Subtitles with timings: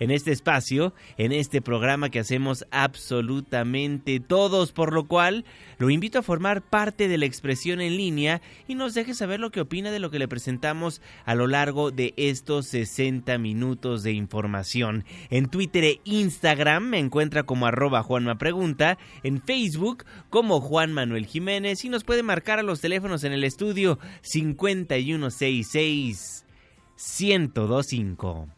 [0.00, 5.44] en este espacio, en este programa que hacemos absolutamente todos, por lo cual
[5.78, 9.50] lo invito a formar parte de la expresión en línea y nos deje saber lo
[9.50, 14.12] que opina de lo que le presentamos a lo largo de estos 60 minutos de
[14.12, 15.04] información.
[15.30, 18.36] En Twitter e Instagram me encuentra como arroba Juanma
[19.22, 23.44] en Facebook como Juan Manuel Jiménez y nos puede marcar a los teléfonos en el
[23.44, 26.44] estudio 5166
[26.96, 28.48] 1025.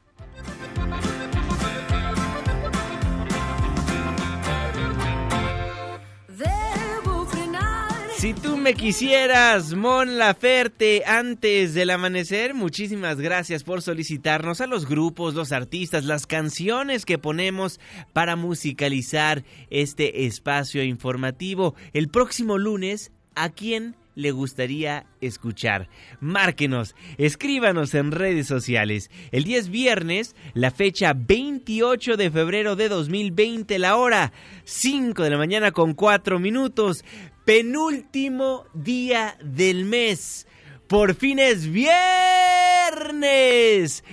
[8.20, 14.86] Si tú me quisieras, Mon Laferte, antes del amanecer, muchísimas gracias por solicitarnos a los
[14.86, 17.80] grupos, los artistas, las canciones que ponemos
[18.12, 21.74] para musicalizar este espacio informativo.
[21.94, 25.88] El próximo lunes, ¿a quién le gustaría escuchar?
[26.20, 29.10] Márquenos, escríbanos en redes sociales.
[29.32, 34.32] El 10 viernes, la fecha 28 de febrero de 2020, la hora
[34.64, 37.03] 5 de la mañana con 4 minutos
[37.45, 40.47] penúltimo día del mes.
[40.87, 42.03] Por fin es viernes.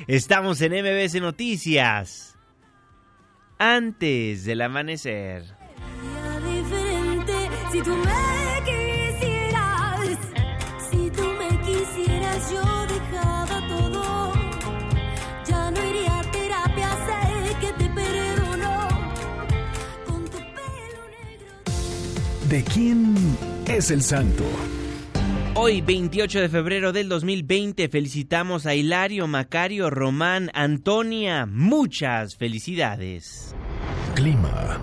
[0.07, 2.37] Estamos en MBS Noticias.
[3.57, 5.56] Antes del amanecer.
[22.49, 23.13] ¿De quién
[23.67, 24.45] es el santo.
[25.53, 31.45] Hoy, 28 de febrero del 2020, felicitamos a Hilario, Macario, Román, Antonia.
[31.45, 33.53] Muchas felicidades.
[34.15, 34.79] Clima.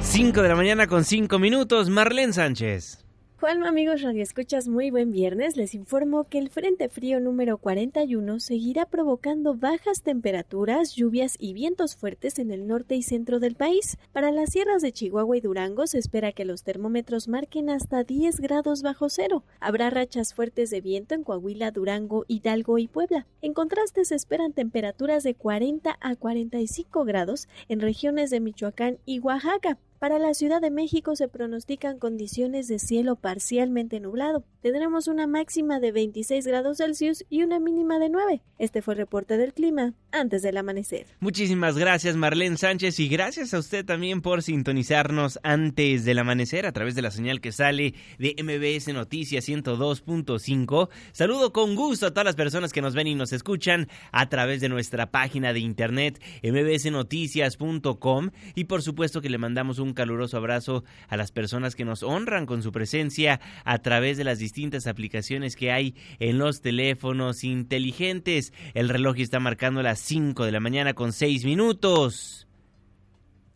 [0.00, 3.03] 5 de la mañana con 5 minutos, Marlene Sánchez.
[3.44, 5.58] Juan, amigos radioescuchas, muy buen viernes.
[5.58, 11.94] Les informo que el Frente Frío número 41 seguirá provocando bajas temperaturas, lluvias y vientos
[11.94, 13.98] fuertes en el norte y centro del país.
[14.12, 18.40] Para las sierras de Chihuahua y Durango se espera que los termómetros marquen hasta 10
[18.40, 19.44] grados bajo cero.
[19.60, 23.26] Habrá rachas fuertes de viento en Coahuila, Durango, Hidalgo y Puebla.
[23.42, 29.18] En contraste se esperan temperaturas de 40 a 45 grados en regiones de Michoacán y
[29.18, 29.76] Oaxaca.
[30.04, 34.44] Para la Ciudad de México se pronostican condiciones de cielo parcialmente nublado.
[34.60, 38.42] Tendremos una máxima de 26 grados Celsius y una mínima de 9.
[38.58, 41.06] Este fue el reporte del clima antes del amanecer.
[41.20, 46.72] Muchísimas gracias Marlene Sánchez y gracias a usted también por sintonizarnos antes del amanecer a
[46.72, 50.90] través de la señal que sale de MBS Noticias 102.5.
[51.12, 54.60] Saludo con gusto a todas las personas que nos ven y nos escuchan a través
[54.60, 60.84] de nuestra página de internet mbsnoticias.com y por supuesto que le mandamos un caluroso abrazo
[61.08, 65.56] a las personas que nos honran con su presencia a través de las distintas aplicaciones
[65.56, 68.52] que hay en los teléfonos inteligentes.
[68.74, 72.46] El reloj está marcando las 5 de la mañana con 6 minutos.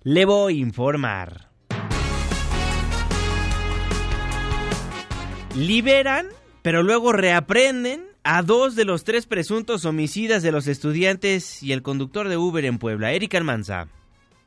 [0.03, 1.49] Le voy a informar.
[5.57, 6.29] Liberan,
[6.63, 11.83] pero luego reaprenden a dos de los tres presuntos homicidas de los estudiantes y el
[11.83, 13.89] conductor de Uber en Puebla, Eric Almanza.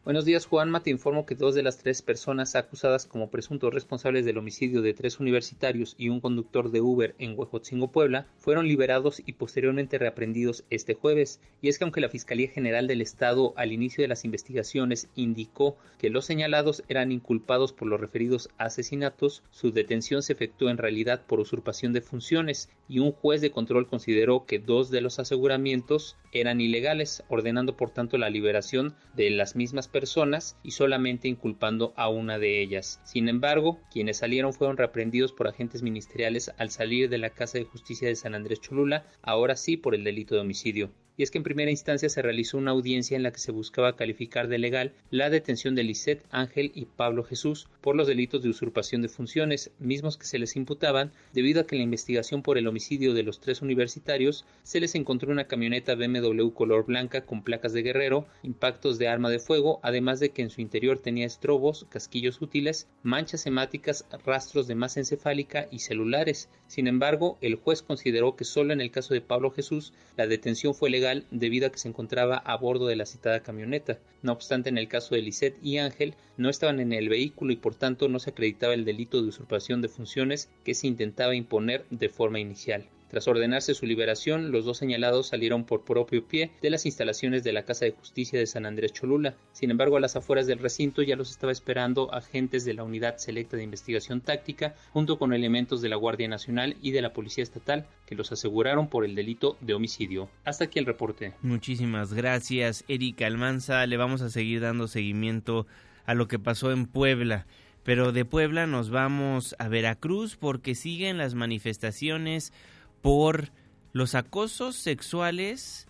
[0.04, 0.82] Buenos días, Juanma.
[0.82, 4.96] Te informo que dos de las tres personas acusadas como presuntos responsables del homicidio de
[4.96, 10.64] tres universitarios y un conductor de Uber en Huejotzingo, Puebla, fueron liberados y posteriormente reaprendidos
[10.72, 11.40] este jueves.
[11.62, 15.78] Y es que aunque la Fiscalía General del Estado al inicio de las investigaciones indicó
[16.00, 21.22] que los señalados eran inculpados por los referidos asesinatos, su detención se efectuó en realidad
[21.28, 26.18] por usurpación de funciones y un juez de control consideró que dos de los aseguramientos
[26.32, 32.10] eran ilegales, ordenando por tanto la liberación de las mismas personas y solamente inculpando a
[32.10, 33.00] una de ellas.
[33.04, 37.66] Sin embargo, quienes salieron fueron reprendidos por agentes ministeriales al salir de la Casa de
[37.66, 40.92] Justicia de San Andrés Cholula, ahora sí por el delito de homicidio
[41.22, 43.96] y es que en primera instancia se realizó una audiencia en la que se buscaba
[43.96, 48.50] calificar de legal la detención de Lisette, Ángel y Pablo Jesús por los delitos de
[48.50, 52.58] usurpación de funciones, mismos que se les imputaban debido a que en la investigación por
[52.58, 57.44] el homicidio de los tres universitarios se les encontró una camioneta BMW color blanca con
[57.44, 61.28] placas de guerrero, impactos de arma de fuego, además de que en su interior tenía
[61.28, 66.50] estrobos, casquillos útiles, manchas hemáticas, rastros de masa encefálica y celulares.
[66.66, 70.74] Sin embargo, el juez consideró que solo en el caso de Pablo Jesús la detención
[70.74, 74.00] fue legal debido a que se encontraba a bordo de la citada camioneta.
[74.22, 77.58] No obstante, en el caso de Lisette y Ángel no estaban en el vehículo y
[77.58, 81.86] por tanto no se acreditaba el delito de usurpación de funciones que se intentaba imponer
[81.90, 82.86] de forma inicial.
[83.12, 87.52] Tras ordenarse su liberación, los dos señalados salieron por propio pie de las instalaciones de
[87.52, 89.36] la Casa de Justicia de San Andrés Cholula.
[89.52, 93.18] Sin embargo, a las afueras del recinto ya los estaba esperando agentes de la Unidad
[93.18, 97.44] Selecta de Investigación Táctica, junto con elementos de la Guardia Nacional y de la Policía
[97.44, 100.30] Estatal, que los aseguraron por el delito de homicidio.
[100.46, 101.34] Hasta aquí el reporte.
[101.42, 103.86] Muchísimas gracias, Erika Almanza.
[103.88, 105.68] Le vamos a seguir dando seguimiento
[106.06, 107.46] a lo que pasó en Puebla.
[107.84, 112.54] Pero de Puebla nos vamos a Veracruz porque siguen las manifestaciones
[113.02, 113.50] por
[113.94, 115.88] los acosos sexuales,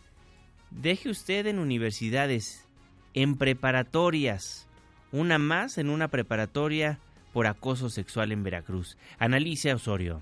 [0.72, 2.68] deje usted en universidades,
[3.14, 4.68] en preparatorias,
[5.12, 7.00] una más en una preparatoria
[7.34, 8.98] por acoso sexual en Veracruz.
[9.20, 10.22] Analice Osorio.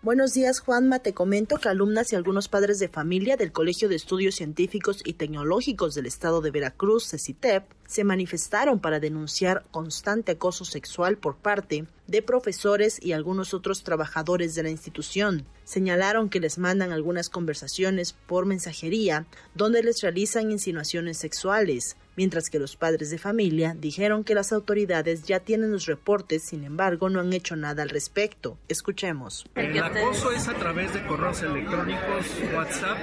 [0.00, 1.00] Buenos días, Juanma.
[1.00, 5.14] Te comento que alumnas y algunos padres de familia del Colegio de Estudios Científicos y
[5.14, 11.88] Tecnológicos del Estado de Veracruz, CECITEP, se manifestaron para denunciar constante acoso sexual por parte
[12.06, 15.44] de profesores y algunos otros trabajadores de la institución.
[15.64, 22.58] Señalaron que les mandan algunas conversaciones por mensajería donde les realizan insinuaciones sexuales, mientras que
[22.58, 27.20] los padres de familia dijeron que las autoridades ya tienen los reportes, sin embargo no
[27.20, 28.58] han hecho nada al respecto.
[28.66, 29.46] Escuchemos.
[29.54, 32.98] El acoso es a través de correos electrónicos, WhatsApp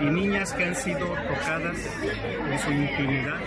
[0.00, 1.76] y niñas que han sido tocadas
[2.48, 3.40] en su intimidad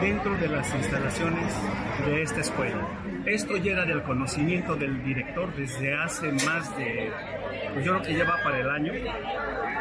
[0.00, 1.52] dentro de las instalaciones
[2.06, 2.88] de esta escuela.
[3.26, 7.10] Esto llega del conocimiento del director desde hace más de,
[7.74, 8.94] pues yo creo que lleva para el año,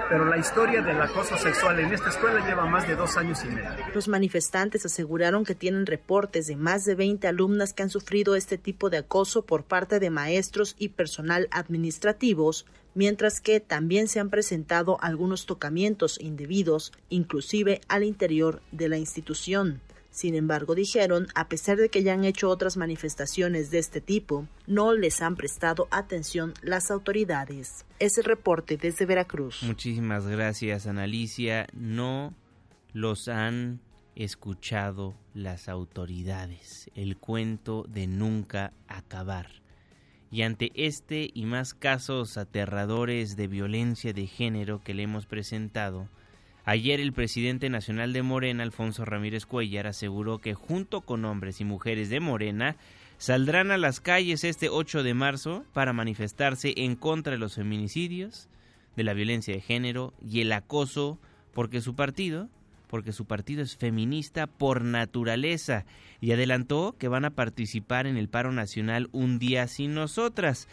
[0.10, 3.50] pero la historia del acoso sexual en esta escuela lleva más de dos años y
[3.50, 3.70] medio.
[3.94, 8.58] Los manifestantes aseguraron que tienen reportes de más de 20 alumnas que han sufrido este
[8.58, 12.66] tipo de acoso por parte de maestros y personal administrativos,
[12.96, 19.80] mientras que también se han presentado algunos tocamientos indebidos, inclusive al interior de la institución.
[20.12, 24.48] Sin embargo, dijeron, a pesar de que ya han hecho otras manifestaciones de este tipo,
[24.68, 27.86] no les han prestado atención las autoridades.
[28.00, 29.62] Es el reporte desde Veracruz.
[29.64, 31.68] Muchísimas gracias, Analicia.
[31.74, 32.34] No
[32.94, 33.82] los han
[34.16, 36.90] escuchado las autoridades.
[36.96, 39.48] El cuento de nunca acabar.
[40.32, 46.10] Y ante este y más casos aterradores de violencia de género que le hemos presentado,
[46.70, 51.66] Ayer el presidente nacional de Morena, Alfonso Ramírez Cuellar, aseguró que junto con hombres y
[51.66, 52.76] mujeres de Morena
[53.18, 58.50] saldrán a las calles este 8 de marzo para manifestarse en contra de los feminicidios,
[58.96, 61.18] de la violencia de género y el acoso,
[61.56, 62.50] porque su partido,
[62.86, 65.88] porque su partido es feminista por naturaleza
[66.22, 70.68] y adelantó que van a participar en el paro nacional un día sin nosotras.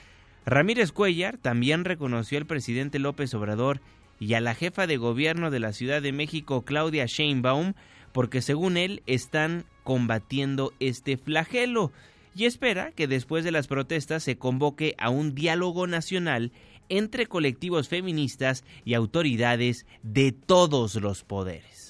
[0.44, 3.80] Ramírez Cuellar también reconoció al presidente López Obrador
[4.18, 7.74] y a la jefa de gobierno de la Ciudad de México, Claudia Sheinbaum,
[8.12, 11.92] porque según él están combatiendo este flagelo
[12.34, 16.52] y espera que después de las protestas se convoque a un diálogo nacional
[16.88, 21.85] entre colectivos feministas y autoridades de todos los poderes.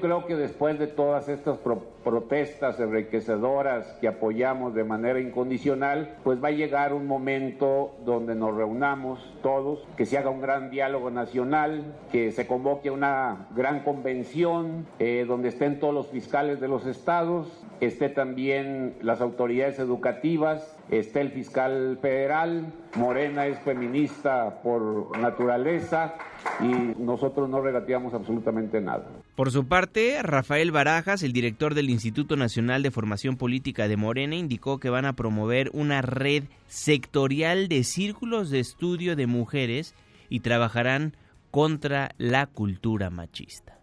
[0.00, 1.58] Creo que después de todas estas
[2.02, 8.56] protestas enriquecedoras que apoyamos de manera incondicional, pues va a llegar un momento donde nos
[8.56, 14.84] reunamos todos, que se haga un gran diálogo nacional, que se convoque una gran convención
[14.98, 21.20] eh, donde estén todos los fiscales de los estados, esté también las autoridades educativas, esté
[21.20, 26.14] el fiscal federal, Morena es feminista por naturaleza
[26.60, 29.04] y nosotros no regateamos absolutamente nada.
[29.34, 34.36] Por su parte, Rafael Barajas, el director del Instituto Nacional de Formación Política de Morena,
[34.36, 39.96] indicó que van a promover una red sectorial de círculos de estudio de mujeres
[40.28, 41.14] y trabajarán
[41.50, 43.80] contra la cultura machista.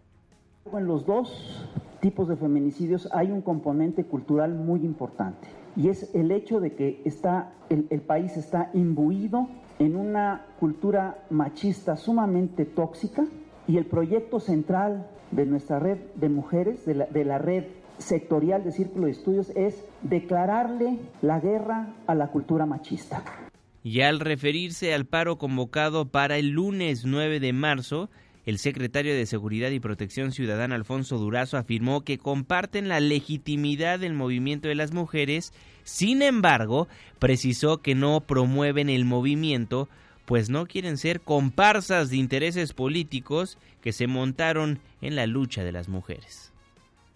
[0.72, 1.68] En los dos
[2.00, 7.02] tipos de feminicidios hay un componente cultural muy importante y es el hecho de que
[7.04, 13.26] está, el, el país está imbuido en una cultura machista sumamente tóxica
[13.68, 17.64] y el proyecto central de nuestra red de mujeres, de la, red
[17.98, 23.24] sectorial de Círculo de Estudios es declararle la guerra a la cultura machista.
[23.82, 28.10] Y al referirse al paro convocado para el lunes 9 de marzo,
[28.44, 34.14] el secretario de Seguridad y Protección Ciudadana Alfonso Durazo afirmó que comparten la legitimidad del
[34.14, 35.52] movimiento de las mujeres,
[35.84, 39.88] sin embargo, precisó que no promueven el movimiento,
[40.24, 45.72] pues no quieren ser comparsas de intereses políticos que se montaron en la lucha de
[45.72, 46.51] las mujeres.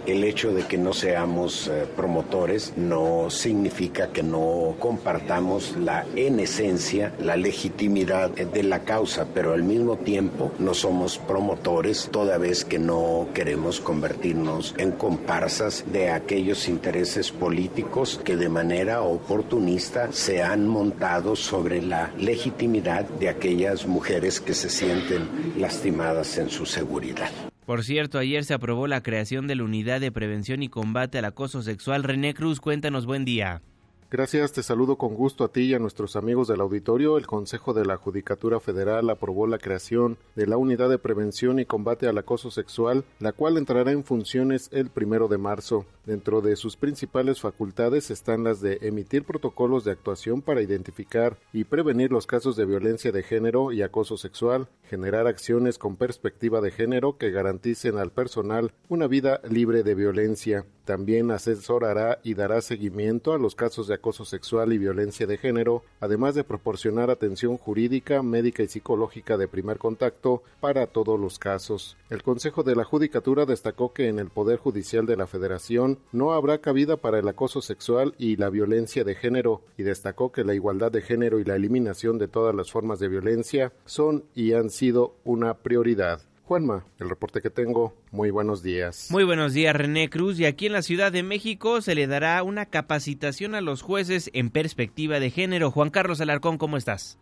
[0.05, 6.39] El hecho de que no seamos eh, promotores no significa que no compartamos la, en
[6.39, 12.65] esencia, la legitimidad de la causa, pero al mismo tiempo no somos promotores toda vez
[12.65, 20.41] que no queremos convertirnos en comparsas de aquellos intereses políticos que de manera oportunista se
[20.41, 27.31] han montado sobre la legitimidad de aquellas mujeres que se sienten lastimadas en su seguridad.
[27.67, 31.25] Por cierto, ayer se aprobó la creación de la Unidad de Prevención y Combate al
[31.25, 32.05] Acoso Sexual.
[32.05, 33.61] René Cruz, cuéntanos, buen día.
[34.09, 37.19] Gracias, te saludo con gusto a ti y a nuestros amigos del auditorio.
[37.19, 41.65] El Consejo de la Judicatura Federal aprobó la creación de la Unidad de Prevención y
[41.65, 45.87] Combate al Acoso Sexual, la cual entrará en funciones el primero de marzo.
[46.05, 51.65] Dentro de sus principales facultades están las de emitir protocolos de actuación para identificar y
[51.65, 56.71] prevenir los casos de violencia de género y acoso sexual, generar acciones con perspectiva de
[56.71, 60.65] género que garanticen al personal una vida libre de violencia.
[60.85, 65.83] También asesorará y dará seguimiento a los casos de acoso sexual y violencia de género,
[66.01, 71.97] además de proporcionar atención jurídica, médica y psicológica de primer contacto para todos los casos.
[72.09, 76.33] El Consejo de la Judicatura destacó que en el Poder Judicial de la Federación no
[76.33, 80.55] habrá cabida para el acoso sexual y la violencia de género y destacó que la
[80.55, 84.71] igualdad de género y la eliminación de todas las formas de violencia son y han
[84.71, 86.21] sido una prioridad.
[86.47, 87.93] Juanma, el reporte que tengo.
[88.13, 89.09] Muy buenos días.
[89.11, 90.39] Muy buenos días, René Cruz.
[90.39, 94.31] Y aquí en la Ciudad de México se le dará una capacitación a los jueces
[94.33, 95.73] en perspectiva de género.
[95.73, 97.19] Juan Carlos Alarcón, ¿cómo estás?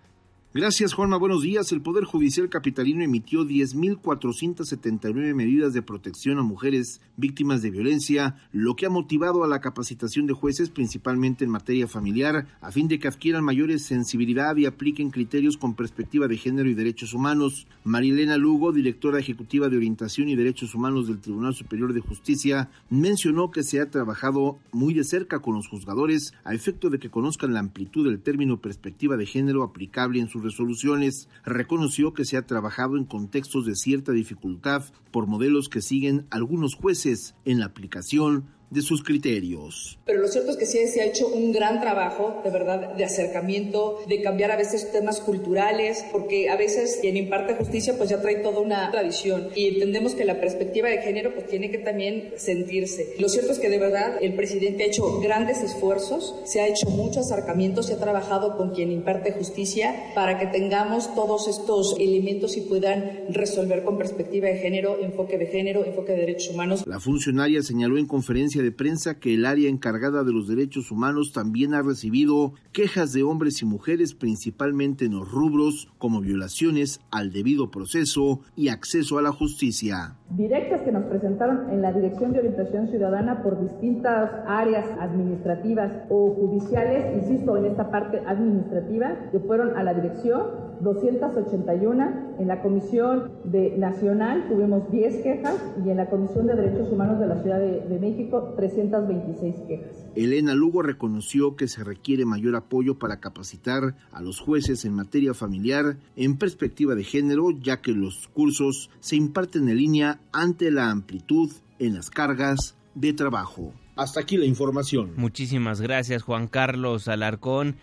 [0.57, 1.17] Gracias, Juanma.
[1.17, 1.73] Buenos días.
[1.73, 8.77] El Poder Judicial Capitalino emitió 10.479 medidas de protección a mujeres víctimas de violencia, lo
[8.77, 13.01] que ha motivado a la capacitación de jueces, principalmente en materia familiar, a fin de
[13.01, 17.67] que adquieran mayores sensibilidad y apliquen criterios con perspectiva de género y derechos humanos.
[17.83, 23.51] Marilena Lugo, directora ejecutiva de Orientación y Derechos Humanos del Tribunal Superior de Justicia, mencionó
[23.51, 27.55] que se ha trabajado muy de cerca con los juzgadores a efecto de que conozcan
[27.55, 32.47] la amplitud del término perspectiva de género aplicable en sus resoluciones, reconoció que se ha
[32.47, 38.45] trabajado en contextos de cierta dificultad por modelos que siguen algunos jueces en la aplicación
[38.75, 39.99] de sus criterios.
[40.05, 43.05] Pero lo cierto es que sí se ha hecho un gran trabajo, de verdad, de
[43.05, 48.21] acercamiento, de cambiar a veces temas culturales, porque a veces quien imparte justicia pues ya
[48.21, 52.35] trae toda una tradición y entendemos que la perspectiva de género pues tiene que también
[52.37, 53.15] sentirse.
[53.19, 56.91] Lo cierto es que de verdad el presidente ha hecho grandes esfuerzos, se ha hecho
[56.91, 62.57] mucho acercamiento, se ha trabajado con quien imparte justicia para que tengamos todos estos elementos
[62.57, 66.85] y puedan resolver con perspectiva de género, enfoque de género, enfoque de derechos humanos.
[66.87, 71.33] La funcionaria señaló en conferencia de prensa que el área encargada de los derechos humanos
[71.33, 77.33] también ha recibido quejas de hombres y mujeres principalmente en los rubros como violaciones al
[77.33, 80.17] debido proceso y acceso a la justicia.
[80.31, 86.35] Directas que nos presentaron en la Dirección de Orientación Ciudadana por distintas áreas administrativas o
[86.35, 93.33] judiciales, insisto, en esta parte administrativa, que fueron a la dirección, 281, en la Comisión
[93.45, 97.59] de Nacional tuvimos 10 quejas y en la Comisión de Derechos Humanos de la Ciudad
[97.59, 100.07] de, de México 326 quejas.
[100.15, 105.35] Elena Lugo reconoció que se requiere mayor apoyo para capacitar a los jueces en materia
[105.35, 110.91] familiar en perspectiva de género, ya que los cursos se imparten en línea ante la
[110.91, 113.73] amplitud en las cargas de trabajo.
[113.97, 115.13] Hasta aquí la información.
[115.17, 117.77] Muchísimas gracias Juan Carlos Alarcón.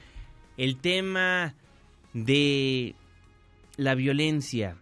[0.57, 1.55] El tema
[2.13, 2.95] de
[3.77, 4.77] la violencia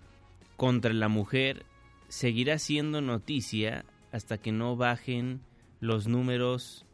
[0.58, 1.66] contra la mujer
[2.08, 5.42] seguirá siendo noticia hasta que no bajen
[5.80, 6.86] los números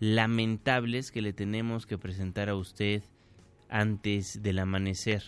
[0.00, 3.02] lamentables que le tenemos que presentar a usted
[3.68, 5.22] antes del amanecer.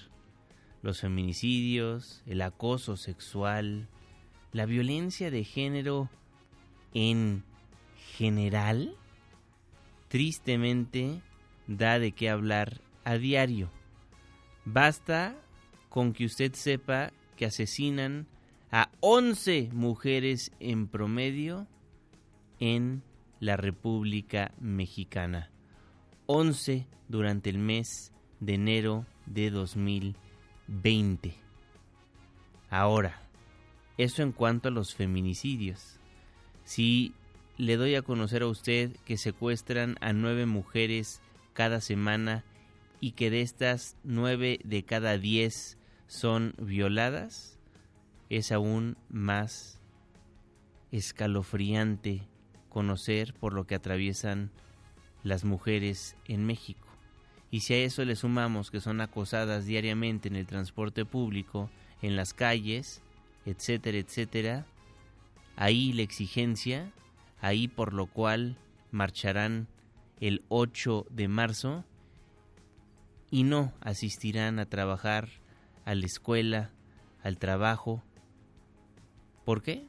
[0.83, 3.89] Los feminicidios, el acoso sexual,
[4.53, 6.11] la violencia de género
[6.95, 7.45] en
[8.17, 8.95] general,
[10.09, 11.21] tristemente
[11.67, 13.71] da de qué hablar a diario.
[14.71, 15.35] Basta
[15.89, 18.27] con que usted sepa que asesinan
[18.71, 21.67] a 11 mujeres en promedio
[22.61, 23.03] en
[23.41, 25.51] la República Mexicana.
[26.27, 31.35] 11 durante el mes de enero de 2020.
[32.69, 33.23] Ahora,
[33.97, 35.99] eso en cuanto a los feminicidios.
[36.65, 37.15] Si
[37.57, 41.23] le doy a conocer a usted que secuestran a nueve mujeres
[41.55, 42.45] cada semana
[43.01, 47.59] y que de estas nueve de cada diez son violadas,
[48.31, 49.81] es aún más
[50.93, 52.23] escalofriante
[52.69, 54.51] conocer por lo que atraviesan
[55.23, 56.87] las mujeres en México.
[57.51, 61.71] Y si a eso le sumamos que son acosadas diariamente en el transporte público,
[62.03, 63.03] en las calles,
[63.47, 64.67] etcétera, etcétera,
[65.57, 66.93] ahí la exigencia,
[67.41, 68.57] ahí por lo cual
[68.91, 69.67] marcharán
[70.21, 71.85] el 8 de marzo
[73.31, 75.29] y no asistirán a trabajar
[75.85, 76.71] a la escuela,
[77.23, 78.03] al trabajo.
[79.45, 79.85] ¿Por qué?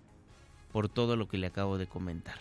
[0.71, 2.39] Por todo lo que le acabo de comentar.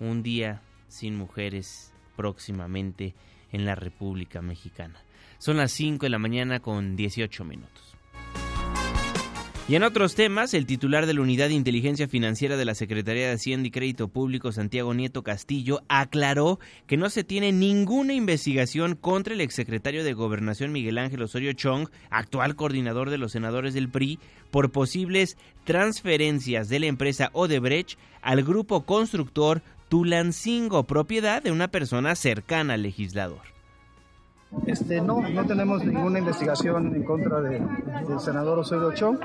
[0.00, 3.14] Un día sin mujeres próximamente
[3.52, 5.00] en la República Mexicana.
[5.38, 7.96] Son las 5 de la mañana con 18 minutos.
[9.66, 13.28] Y en otros temas, el titular de la Unidad de Inteligencia Financiera de la Secretaría
[13.28, 18.94] de Hacienda y Crédito Público, Santiago Nieto Castillo, aclaró que no se tiene ninguna investigación
[18.94, 23.88] contra el exsecretario de Gobernación Miguel Ángel Osorio Chong, actual coordinador de los senadores del
[23.88, 24.18] PRI,
[24.50, 32.14] por posibles transferencias de la empresa Odebrecht al grupo constructor Tulancingo, propiedad de una persona
[32.16, 33.53] cercana al legislador.
[34.66, 37.62] Este, no, no tenemos ninguna investigación en contra del
[38.18, 39.18] senador Osorio Chong.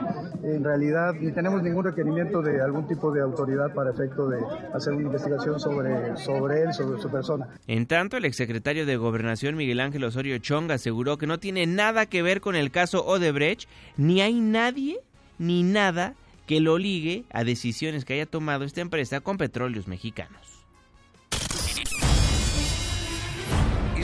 [0.44, 4.40] En realidad, ni tenemos ningún requerimiento de algún tipo de autoridad para efecto de
[4.74, 7.48] hacer una investigación sobre, sobre él, sobre su persona.
[7.68, 12.06] En tanto, el exsecretario de Gobernación Miguel Ángel Osorio Chong aseguró que no tiene nada
[12.06, 15.00] que ver con el caso Odebrecht, ni hay nadie
[15.38, 20.59] ni nada que lo ligue a decisiones que haya tomado esta empresa con petróleos mexicanos.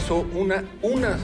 [0.06, 1.18] Hizo una, una,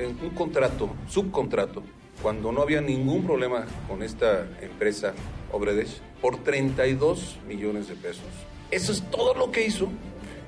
[0.00, 1.84] un contrato, subcontrato,
[2.20, 5.14] cuando no había ningún problema con esta empresa
[5.52, 8.24] Obredes, por 32 millones de pesos.
[8.72, 9.90] Eso es todo lo que hizo.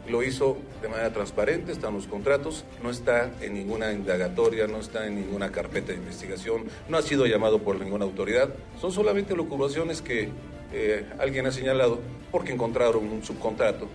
[0.09, 5.07] Lo hizo de manera transparente, están los contratos, no está en ninguna indagatoria, no está
[5.07, 8.53] en ninguna carpeta de investigación, no ha sido llamado por ninguna autoridad.
[8.81, 10.31] Son solamente locubraciones que
[10.73, 12.01] eh, alguien ha señalado
[12.33, 13.87] porque encontraron un subcontrato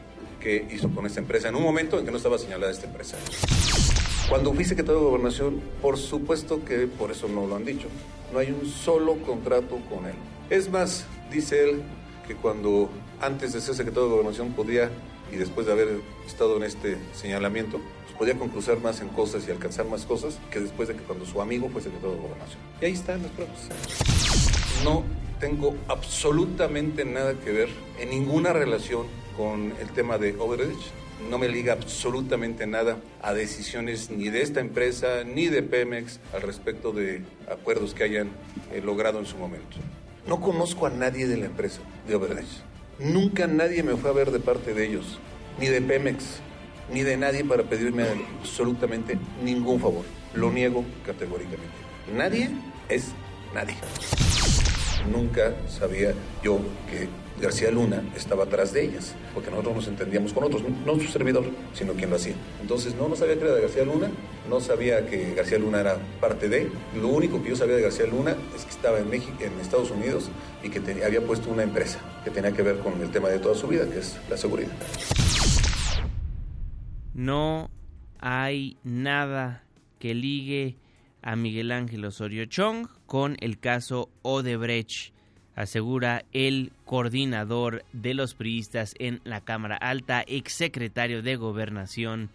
[0.44, 3.18] que hizo con esta empresa en un momento en que no estaba señalada esta empresa.
[4.28, 7.88] Cuando fui secretario de Gobernación, por supuesto que por eso no lo han dicho.
[8.34, 10.16] No hay un solo contrato con él.
[10.50, 11.82] Es más, dice él
[12.28, 12.90] que cuando
[13.22, 14.92] antes de ser secretario de Gobernación podía,
[15.32, 19.52] y después de haber estado en este señalamiento, pues podía conclusar más en cosas y
[19.52, 22.60] alcanzar más cosas que después de que cuando su amigo fue secretario de Gobernación.
[22.82, 23.70] Y ahí están las pruebas.
[24.84, 25.04] No
[25.40, 30.92] tengo absolutamente nada que ver en ninguna relación con el tema de Overreach.
[31.30, 36.42] No me liga absolutamente nada a decisiones ni de esta empresa ni de Pemex al
[36.42, 38.30] respecto de acuerdos que hayan
[38.74, 39.78] eh, logrado en su momento.
[40.28, 42.64] No conozco a nadie de la empresa de Overreach.
[43.00, 45.20] Nunca nadie me fue a ver de parte de ellos,
[45.60, 46.42] ni de Pemex,
[46.92, 48.06] ni de nadie para pedirme
[48.40, 50.06] absolutamente ningún favor.
[50.34, 51.76] Lo niego categóricamente.
[52.16, 52.50] Nadie
[52.90, 53.12] es
[53.54, 53.76] nadie.
[55.12, 57.08] Nunca sabía yo que
[57.42, 61.46] García Luna estaba atrás de ellas, porque nosotros nos entendíamos con otros, no su servidor,
[61.74, 62.36] sino quien lo hacía.
[62.62, 64.10] Entonces no, no sabía que era de García Luna,
[64.50, 68.06] no sabía que García Luna era parte de, lo único que yo sabía de García
[68.06, 70.30] Luna es que estaba en México, en Estados Unidos
[70.64, 73.56] y que había puesto una empresa que tenía que ver con el tema de toda
[73.56, 74.72] su vida, que es la seguridad.
[77.14, 77.70] No
[78.20, 79.64] hay nada
[80.00, 80.78] que ligue
[81.22, 85.13] a Miguel Ángel Osorio Chong con el caso Odebrecht,
[85.56, 92.30] asegura el coordinador de los priistas en la Cámara Alta, exsecretario de Gobernación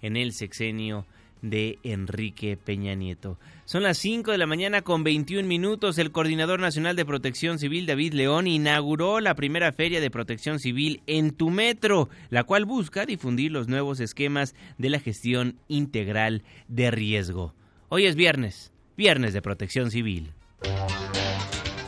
[0.00, 1.06] en el sexenio
[1.42, 3.38] de Enrique Peña Nieto.
[3.64, 5.98] Son las 5 de la mañana con 21 minutos.
[5.98, 11.02] El Coordinador Nacional de Protección Civil, David León, inauguró la primera feria de protección civil
[11.06, 16.90] en tu metro, la cual busca difundir los nuevos esquemas de la gestión integral de
[16.90, 17.54] riesgo.
[17.88, 20.32] Hoy es viernes, viernes de protección civil.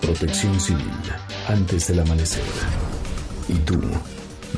[0.05, 0.93] Protección civil,
[1.49, 2.45] antes del amanecer.
[3.49, 3.81] ¿Y tú?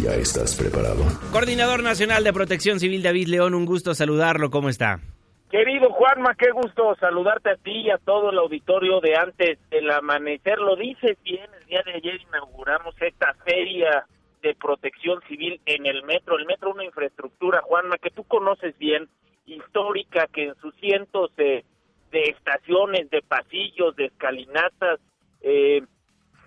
[0.02, 1.04] ¿Ya estás preparado?
[1.30, 4.50] Coordinador Nacional de Protección Civil, David León, un gusto saludarlo.
[4.50, 4.98] ¿Cómo está?
[5.50, 9.88] Querido Juanma, qué gusto saludarte a ti y a todo el auditorio de antes del
[9.90, 10.58] amanecer.
[10.58, 14.04] Lo dices bien, el día de ayer inauguramos esta feria
[14.42, 16.36] de protección civil en el metro.
[16.38, 19.08] El metro, una infraestructura, Juanma, que tú conoces bien,
[19.46, 21.64] histórica que en sus cientos de,
[22.10, 24.98] estaciones, de pasillos, de escalinatas,
[25.48, 25.82] eh,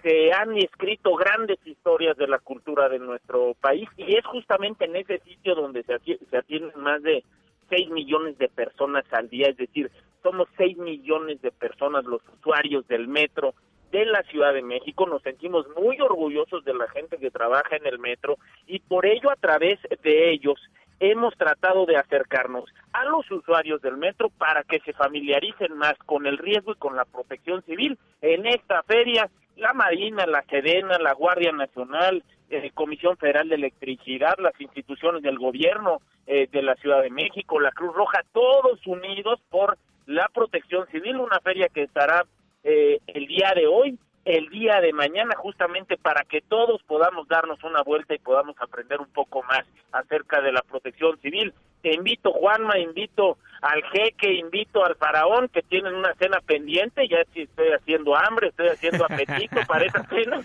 [0.03, 4.97] se han escrito grandes historias de la cultura de nuestro país y es justamente en
[4.97, 5.97] ese sitio donde se,
[6.29, 7.23] se atienden más de
[7.69, 9.89] 6 millones de personas al día, es decir,
[10.21, 13.53] somos 6 millones de personas los usuarios del metro
[13.89, 15.07] de la Ciudad de México.
[15.07, 19.31] Nos sentimos muy orgullosos de la gente que trabaja en el metro y por ello
[19.31, 20.59] a través de ellos
[20.99, 26.25] hemos tratado de acercarnos a los usuarios del metro para que se familiaricen más con
[26.25, 27.97] el riesgo y con la protección civil.
[28.21, 34.35] En esta feria, la Marina, la Sedena, la Guardia Nacional, eh, Comisión Federal de Electricidad,
[34.39, 39.39] las instituciones del gobierno eh, de la Ciudad de México, la Cruz Roja, todos unidos
[39.49, 42.25] por la protección civil, una feria que estará
[42.63, 47.63] eh, el día de hoy, el día de mañana, justamente para que todos podamos darnos
[47.63, 51.53] una vuelta y podamos aprender un poco más acerca de la protección civil.
[51.81, 57.19] Te invito, Juanma, invito al jeque, invito al faraón que tienen una cena pendiente, ya
[57.33, 60.41] estoy haciendo hambre, estoy haciendo apetito para esa cena,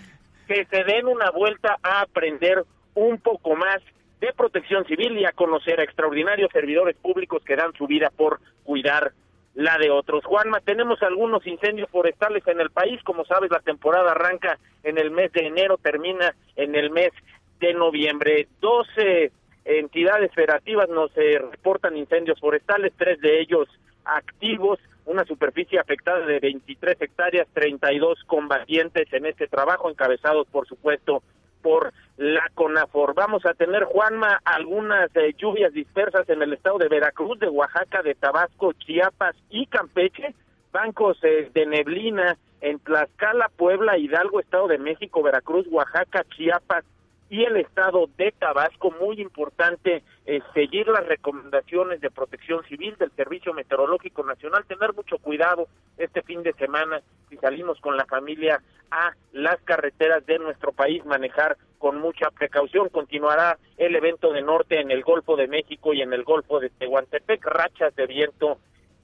[0.47, 3.81] que se den una vuelta a aprender un poco más
[4.21, 8.39] de protección civil y a conocer a extraordinarios servidores públicos que dan su vida por
[8.63, 9.11] cuidar
[9.55, 10.23] la de otros.
[10.25, 15.11] Juanma, tenemos algunos incendios forestales en el país, como sabes, la temporada arranca en el
[15.11, 17.11] mes de enero, termina en el mes
[17.59, 18.47] de noviembre.
[18.59, 19.31] Doce
[19.63, 23.67] entidades federativas nos eh, reportan incendios forestales, tres de ellos
[24.03, 31.23] activos, una superficie afectada de 23 hectáreas, 32 combatientes en este trabajo, encabezados por supuesto
[31.65, 33.15] por la CONAFOR.
[33.15, 38.03] Vamos a tener, Juanma, algunas eh, lluvias dispersas en el estado de Veracruz, de Oaxaca,
[38.03, 40.35] de Tabasco, Chiapas y Campeche,
[40.71, 46.85] bancos eh, de neblina en Tlaxcala, Puebla, Hidalgo, Estado de México, Veracruz, Oaxaca, Chiapas
[47.29, 48.91] y el estado de Tabasco.
[48.91, 55.17] Muy importante eh, seguir las recomendaciones de protección civil del Servicio Meteorológico Nacional, tener mucho
[55.17, 58.61] cuidado este fin de semana si salimos con la familia
[58.91, 62.89] a las carreteras de nuestro país, manejar con mucha precaución.
[62.89, 66.69] Continuará el evento de norte en el Golfo de México y en el Golfo de
[66.69, 68.59] Tehuantepec, rachas de viento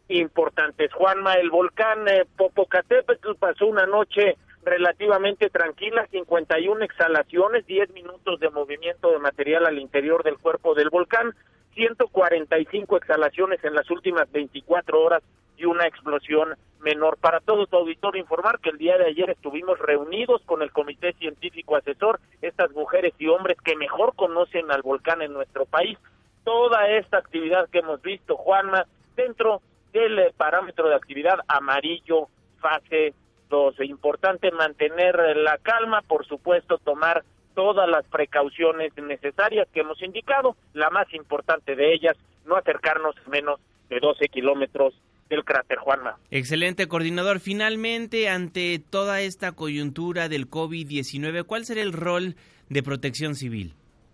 [0.07, 0.91] importantes.
[0.93, 8.50] Juanma, el volcán eh, Popocatépetl pasó una noche relativamente tranquila, 51 exhalaciones, 10 minutos de
[8.50, 11.34] movimiento de material al interior del cuerpo del volcán,
[11.74, 15.24] 145 exhalaciones en las últimas 24 horas
[15.58, 17.17] y una explosión menor.
[17.17, 21.13] Para todo tu auditorio informar que el día de ayer estuvimos reunidos con el Comité
[21.13, 25.97] Científico Asesor, estas mujeres y hombres que mejor conocen al volcán en nuestro país.
[26.43, 29.62] Toda esta actividad que hemos visto, Juanma, dentro
[29.93, 32.28] del eh, parámetro de actividad amarillo,
[32.60, 33.13] fase
[33.70, 40.56] es Importante mantener la calma, por supuesto, tomar todas las precauciones necesarias que hemos indicado.
[40.74, 43.60] La más importante de ellas, no acercarnos menos
[43.90, 44.94] de 12 kilómetros
[45.30, 46.18] del cráter Juanma.
[46.30, 47.40] Excelente, coordinador.
[47.40, 52.36] Finalmente, ante toda esta coyuntura del COVID-19, ¿cuál será el rol
[52.70, 53.74] de protección civil?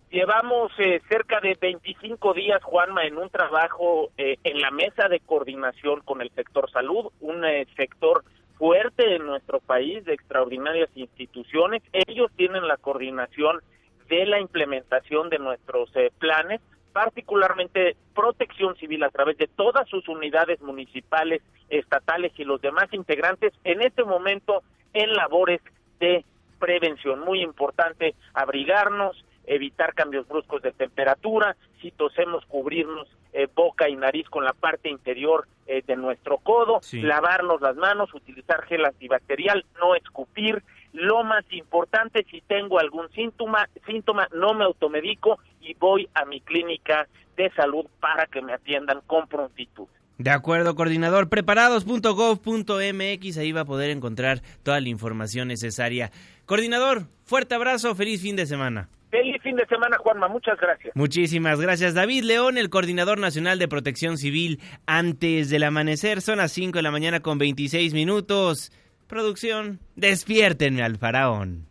[0.09, 5.19] Llevamos eh, cerca de 25 días, Juanma, en un trabajo eh, en la mesa de
[5.19, 8.23] coordinación con el sector salud, un eh, sector
[8.57, 11.83] fuerte en nuestro país, de extraordinarias instituciones.
[11.93, 13.61] Ellos tienen la coordinación
[14.09, 16.61] de la implementación de nuestros eh, planes,
[16.93, 23.53] particularmente protección civil a través de todas sus unidades municipales, estatales y los demás integrantes
[23.63, 25.61] en este momento en labores
[25.99, 26.25] de
[26.59, 27.19] prevención.
[27.19, 34.27] Muy importante abrigarnos, evitar cambios bruscos de temperatura, si tosemos cubrirnos eh, boca y nariz
[34.29, 39.95] con la parte interior eh, de nuestro codo, lavarnos las manos, utilizar gel antibacterial, no
[39.95, 40.63] escupir.
[40.93, 46.41] Lo más importante, si tengo algún síntoma, síntoma, no me automedico y voy a mi
[46.41, 49.87] clínica de salud para que me atiendan con prontitud.
[50.17, 51.29] De acuerdo, coordinador.
[51.29, 56.11] Preparados.gov.mx, ahí va a poder encontrar toda la información necesaria.
[56.45, 58.89] Coordinador, fuerte abrazo, feliz fin de semana.
[59.09, 60.27] Feliz fin de semana, Juanma.
[60.27, 60.93] Muchas gracias.
[60.95, 61.93] Muchísimas gracias.
[61.93, 64.59] David León, el coordinador nacional de protección civil.
[64.85, 68.71] Antes del amanecer, son las 5 de la mañana con 26 minutos.
[69.07, 71.67] Producción, despiértenme al faraón.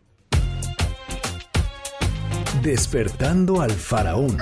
[2.63, 4.37] Despertando al faraón.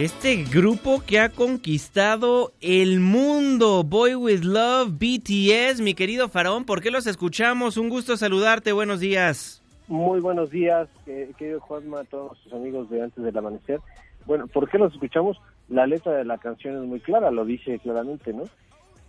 [0.00, 6.80] Este grupo que ha conquistado el mundo, Boy With Love, BTS, mi querido Faraón, ¿por
[6.80, 7.76] qué los escuchamos?
[7.76, 9.62] Un gusto saludarte, buenos días.
[9.88, 13.80] Muy buenos días, querido Juanma, a todos sus amigos de Antes del Amanecer.
[14.24, 15.38] Bueno, ¿por qué los escuchamos?
[15.68, 18.44] La letra de la canción es muy clara, lo dice claramente, ¿no?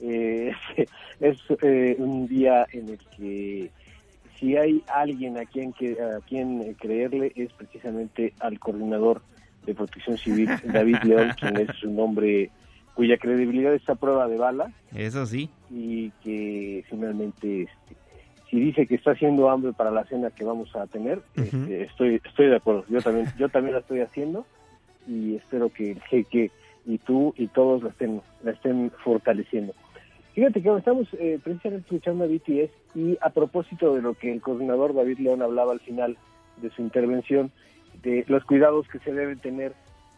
[0.01, 0.51] Eh,
[1.21, 3.71] es eh, un día en el que
[4.38, 9.21] si hay alguien a quien, a quien creerle es precisamente al coordinador
[9.65, 12.50] de Protección Civil, David León, quien es un hombre
[12.93, 14.71] cuya credibilidad está a prueba de bala.
[14.93, 15.50] Eso sí.
[15.69, 17.95] Y que finalmente, este,
[18.50, 22.21] si dice que está haciendo hambre para la cena que vamos a tener, este, estoy
[22.24, 22.86] estoy de acuerdo.
[22.89, 24.45] Yo también yo también la estoy haciendo
[25.08, 26.52] y espero que el jeque
[26.86, 29.74] y tú y todos la estén la estén fortaleciendo.
[30.34, 34.41] Fíjate que estamos eh, precisamente escuchando a BTS y a propósito de lo que el
[34.41, 36.17] coordinador David León hablaba al final
[36.62, 37.52] de su intervención,
[38.03, 39.73] de los cuidados que se deben tener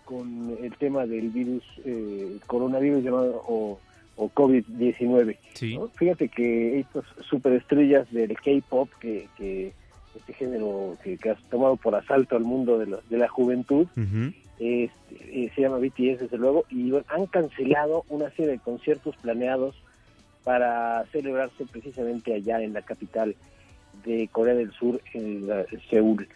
[0.05, 3.79] con el tema del virus, eh, coronavirus llamado o,
[4.15, 5.37] COVID-19.
[5.95, 9.73] Fíjate que estas superestrellas del K-pop, que, que,
[10.15, 13.87] este género que, que, has tomado por asalto al mundo de la, de la juventud,
[14.59, 19.75] este, eh, se llama BTS desde luego, y han cancelado una serie de conciertos planeados
[20.43, 23.35] para celebrarse precisamente allá en la capital
[24.05, 25.47] de Corea del Sur, en
[25.89, 26.27] Seúl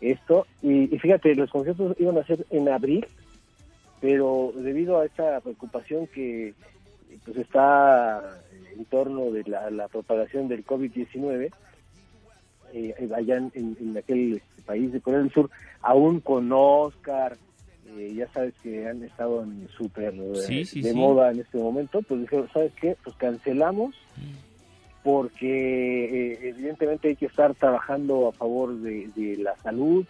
[0.00, 0.46] esto.
[0.62, 3.06] Y, fíjate, los conciertos iban a ser en abril,
[4.00, 6.54] pero debido a esta preocupación que
[7.24, 8.40] pues está
[8.76, 11.50] en torno de la, propagación del COVID-19,
[12.74, 17.36] eh, allá en, aquel país de Corea del Sur, aún con Oscar,
[17.96, 22.48] eh, ya sabes que han estado en súper de moda en este momento, pues dijeron,
[22.52, 22.96] ¿sabes qué?
[23.02, 23.94] Pues cancelamos
[25.08, 30.04] porque eh, evidentemente hay que estar trabajando a favor de, la salud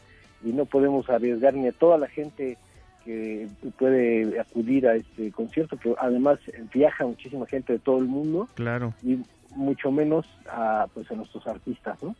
[0.44, 2.58] y no podemos arriesgar ni a toda la gente
[3.04, 3.46] que
[3.78, 6.40] puede acudir a este concierto, que además
[6.74, 8.48] viaja muchísima gente de todo el mundo.
[8.54, 8.92] Claro.
[9.04, 9.20] Y
[9.54, 12.16] mucho menos a, pues, a nuestros artistas, ¿no?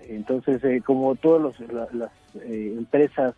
[0.00, 1.54] Entonces, eh, como todas
[1.92, 3.36] las eh, empresas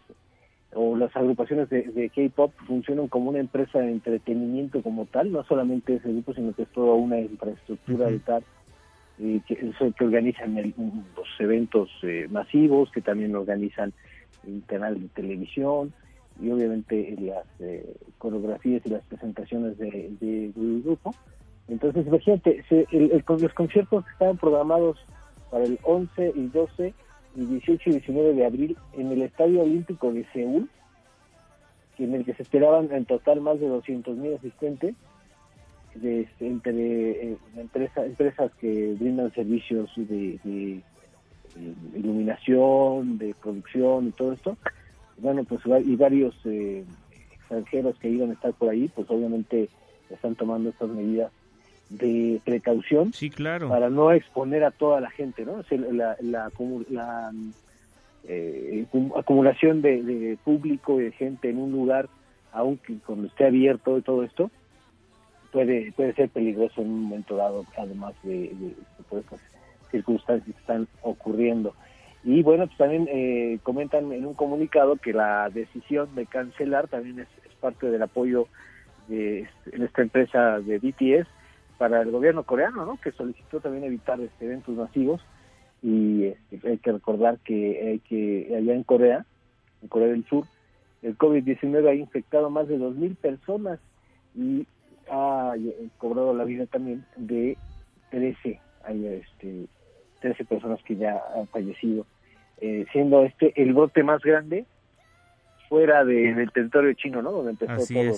[0.75, 5.95] o las agrupaciones de, K-pop funcionan como una empresa de entretenimiento como tal, no solamente
[5.95, 8.45] ese grupo, sino que es toda una infraestructura de tal
[9.19, 13.93] que, que organizan los eventos eh, masivos, que también organizan
[14.47, 15.93] el canal de televisión
[16.41, 20.53] y obviamente las eh, coreografías y las presentaciones del de,
[20.85, 21.15] grupo.
[21.69, 22.65] Entonces, imagínate,
[23.27, 24.99] los conciertos que estaban programados
[25.51, 26.95] para el 11 y 12
[27.37, 30.69] y 18 y 19 de abril en el Estadio Olímpico de Seúl,
[31.99, 34.95] en el que se esperaban en total más de 200.000 asistentes,
[35.95, 40.83] de, este, entre eh, empresas que brindan servicios de, de,
[41.95, 44.57] iluminación, de producción y todo esto.
[45.19, 46.85] Bueno, pues y varios eh,
[47.33, 49.69] extranjeros que iban a estar por ahí, pues obviamente
[50.11, 51.31] están tomando estas medidas
[51.91, 53.69] de precaución sí, claro.
[53.69, 55.63] para no exponer a toda la gente, ¿no?
[55.93, 56.51] la, la,
[56.91, 57.33] la
[58.27, 62.09] eh, acumulación de, de, público y de gente en un lugar,
[62.53, 64.51] aunque cuando esté abierto y todo esto,
[65.53, 68.53] puede puede ser peligroso en un momento dado, además de,
[69.13, 69.41] estas
[69.91, 71.75] circunstancias que están ocurriendo.
[72.25, 77.21] Y bueno, pues también eh, comentan en un comunicado que la decisión de cancelar también
[77.21, 77.29] es,
[77.61, 78.47] parte del apoyo
[79.09, 81.27] de esta empresa de BTS
[81.79, 83.01] para el gobierno coreano, ¿no?
[83.01, 85.21] que solicitó también evitar este, eventos masivos
[85.83, 89.27] y este, hay que recordar que, hay que allá en Corea,
[89.83, 90.45] en Corea del Sur,
[91.03, 93.79] el COVID-19 ha infectado más de 2.000 personas
[94.35, 94.67] y
[95.11, 95.55] ha
[95.99, 97.59] cobrado la vida también de
[98.11, 99.67] 13, hay, este,
[100.21, 102.07] 13 personas que ya han fallecido,
[102.61, 104.65] eh, siendo este el brote más grande
[105.69, 107.33] fuera del territorio chino, ¿no?
[107.33, 108.15] Donde empezó todo,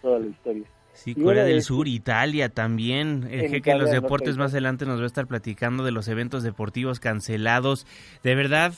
[0.00, 0.64] toda la historia.
[0.94, 3.28] Sí, Corea del Sur, Italia también.
[3.30, 6.42] El jeque de los deportes más adelante nos va a estar platicando de los eventos
[6.42, 7.86] deportivos cancelados.
[8.22, 8.74] De verdad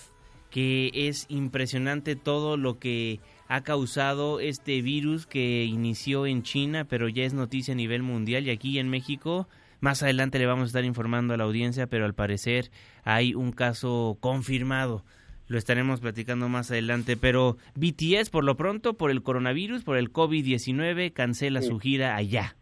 [0.50, 7.08] que es impresionante todo lo que ha causado este virus que inició en China, pero
[7.08, 9.48] ya es noticia a nivel mundial y aquí en México.
[9.80, 12.70] Más adelante le vamos a estar informando a la audiencia, pero al parecer
[13.04, 15.04] hay un caso confirmado.
[15.48, 20.12] Lo estaremos platicando más adelante, pero BTS por lo pronto, por el coronavirus, por el
[20.12, 22.56] COVID-19, cancela su gira allá.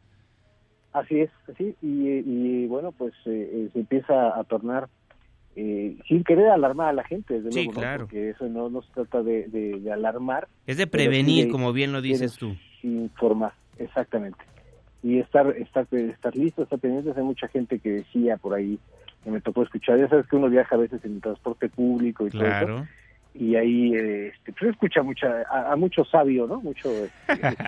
[0.93, 4.89] Así es, así, y, bueno, pues eh, eh, se empieza a tornar
[5.57, 8.05] eh, sin querer alarmar a la gente, desde sí, luego, claro.
[8.05, 10.49] porque eso no, nos trata de, alarmar.
[10.67, 12.57] Es de prevenir, como bien lo dices tú.
[12.83, 14.39] Informar, exactamente.
[15.03, 17.13] Y estar, estar, estar listo, estar pendiente.
[17.17, 18.79] Hay mucha gente que decía por ahí,
[19.25, 22.31] que me tocó escuchar, ya sabes que uno viaja a veces en transporte público y
[22.31, 22.87] todo eso.
[23.35, 26.61] Y ahí este, pues escucha mucha, a, mucho sabio, ¿no?
[26.61, 27.59] Mucho, este,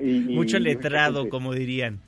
[0.32, 2.00] mucho letrado, como dirían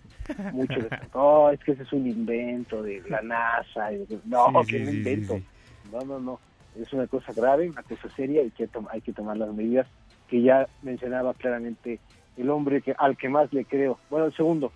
[0.53, 0.75] mucho
[1.15, 3.91] no, es que ese es un invento de la NASA.
[4.25, 5.41] no, que un invento.
[5.93, 6.41] No, no, no.
[6.81, 9.87] Es una cosa grave, una cosa seria y que hay que tomar las medidas
[10.29, 12.01] que ya mencionaba claramente
[12.37, 13.99] el hombre que al que más le creo.
[14.11, 14.73] Bueno, el segundo,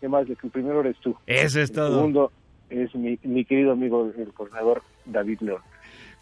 [0.00, 1.16] que más le El primero eres tú.
[1.26, 1.86] Eso es todo.
[1.86, 2.32] El segundo
[2.70, 5.62] es mi, mi querido amigo, el coordinador David León.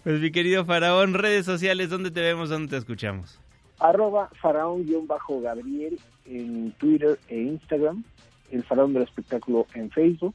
[0.02, 3.40] Pues mi querido Faraón, redes sociales, ¿dónde te vemos, dónde te escuchamos?
[3.78, 8.04] arroba faraón-gabriel en Twitter e Instagram,
[8.50, 10.34] el faraón del espectáculo en Facebook.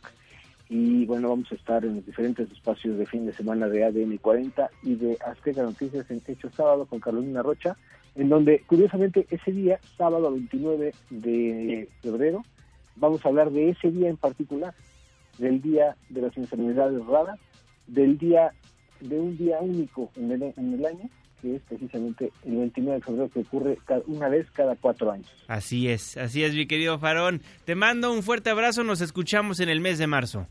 [0.70, 4.18] Y bueno, vamos a estar en los diferentes espacios de fin de semana de ADN
[4.18, 7.76] 40 y de Azteca Noticias en Hecho Sábado con Carolina Rocha,
[8.16, 12.44] en donde curiosamente ese día, sábado 29 de febrero,
[12.96, 14.74] vamos a hablar de ese día en particular,
[15.38, 17.40] del día de las enfermedades raras,
[17.88, 18.52] del día
[19.00, 21.10] de un día único en el, en el año,
[21.42, 25.28] que es precisamente el 29 de febrero, que ocurre una vez cada cuatro años.
[25.48, 27.42] Así es, así es, mi querido Farón.
[27.66, 30.48] Te mando un fuerte abrazo, nos escuchamos en el mes de marzo.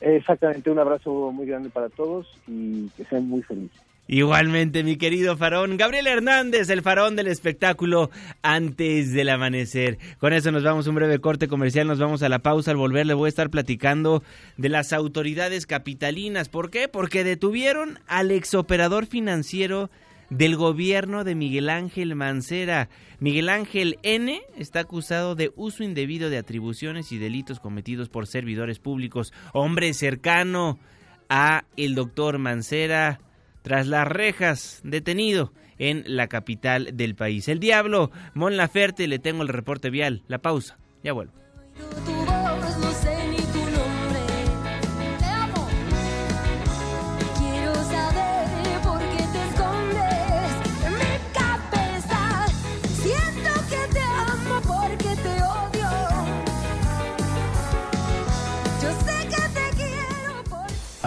[0.00, 3.80] Exactamente, un abrazo muy grande para todos y que sean muy felices.
[4.08, 5.76] Igualmente, mi querido Farón.
[5.76, 8.10] Gabriel Hernández, el farón del espectáculo
[8.42, 9.96] antes del amanecer.
[10.18, 12.72] Con eso nos vamos a un breve corte comercial, nos vamos a la pausa.
[12.72, 14.24] Al volver le voy a estar platicando
[14.56, 16.48] de las autoridades capitalinas.
[16.48, 16.88] ¿Por qué?
[16.88, 19.88] Porque detuvieron al exoperador financiero
[20.30, 22.88] del gobierno de Miguel Ángel Mancera.
[23.20, 28.80] Miguel Ángel N está acusado de uso indebido de atribuciones y delitos cometidos por servidores
[28.80, 29.32] públicos.
[29.52, 30.80] Hombre cercano
[31.28, 33.20] a el doctor Mancera
[33.62, 37.48] tras las rejas, detenido en la capital del país.
[37.48, 40.22] El diablo, Mon Laferte, le tengo el reporte vial.
[40.28, 41.32] La pausa, ya vuelvo.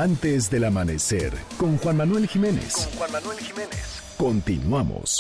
[0.06, 2.74] Antes del amanecer, con Juan Manuel Jiménez.
[2.76, 4.04] Con Juan Manuel Jiménez.
[4.18, 5.18] Continuamos.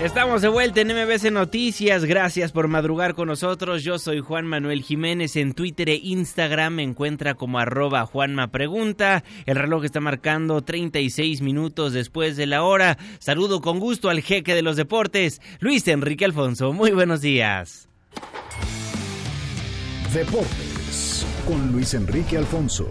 [0.00, 2.04] Estamos de vuelta en MBC Noticias.
[2.04, 3.82] Gracias por madrugar con nosotros.
[3.82, 5.34] Yo soy Juan Manuel Jiménez.
[5.34, 9.24] En Twitter e Instagram me encuentra como arroba Juanma Pregunta.
[9.44, 12.96] El reloj está marcando 36 minutos después de la hora.
[13.18, 16.72] Saludo con gusto al jeque de los deportes, Luis Enrique Alfonso.
[16.72, 17.88] Muy buenos días.
[20.14, 22.88] Deportes con Luis Enrique Alfonso.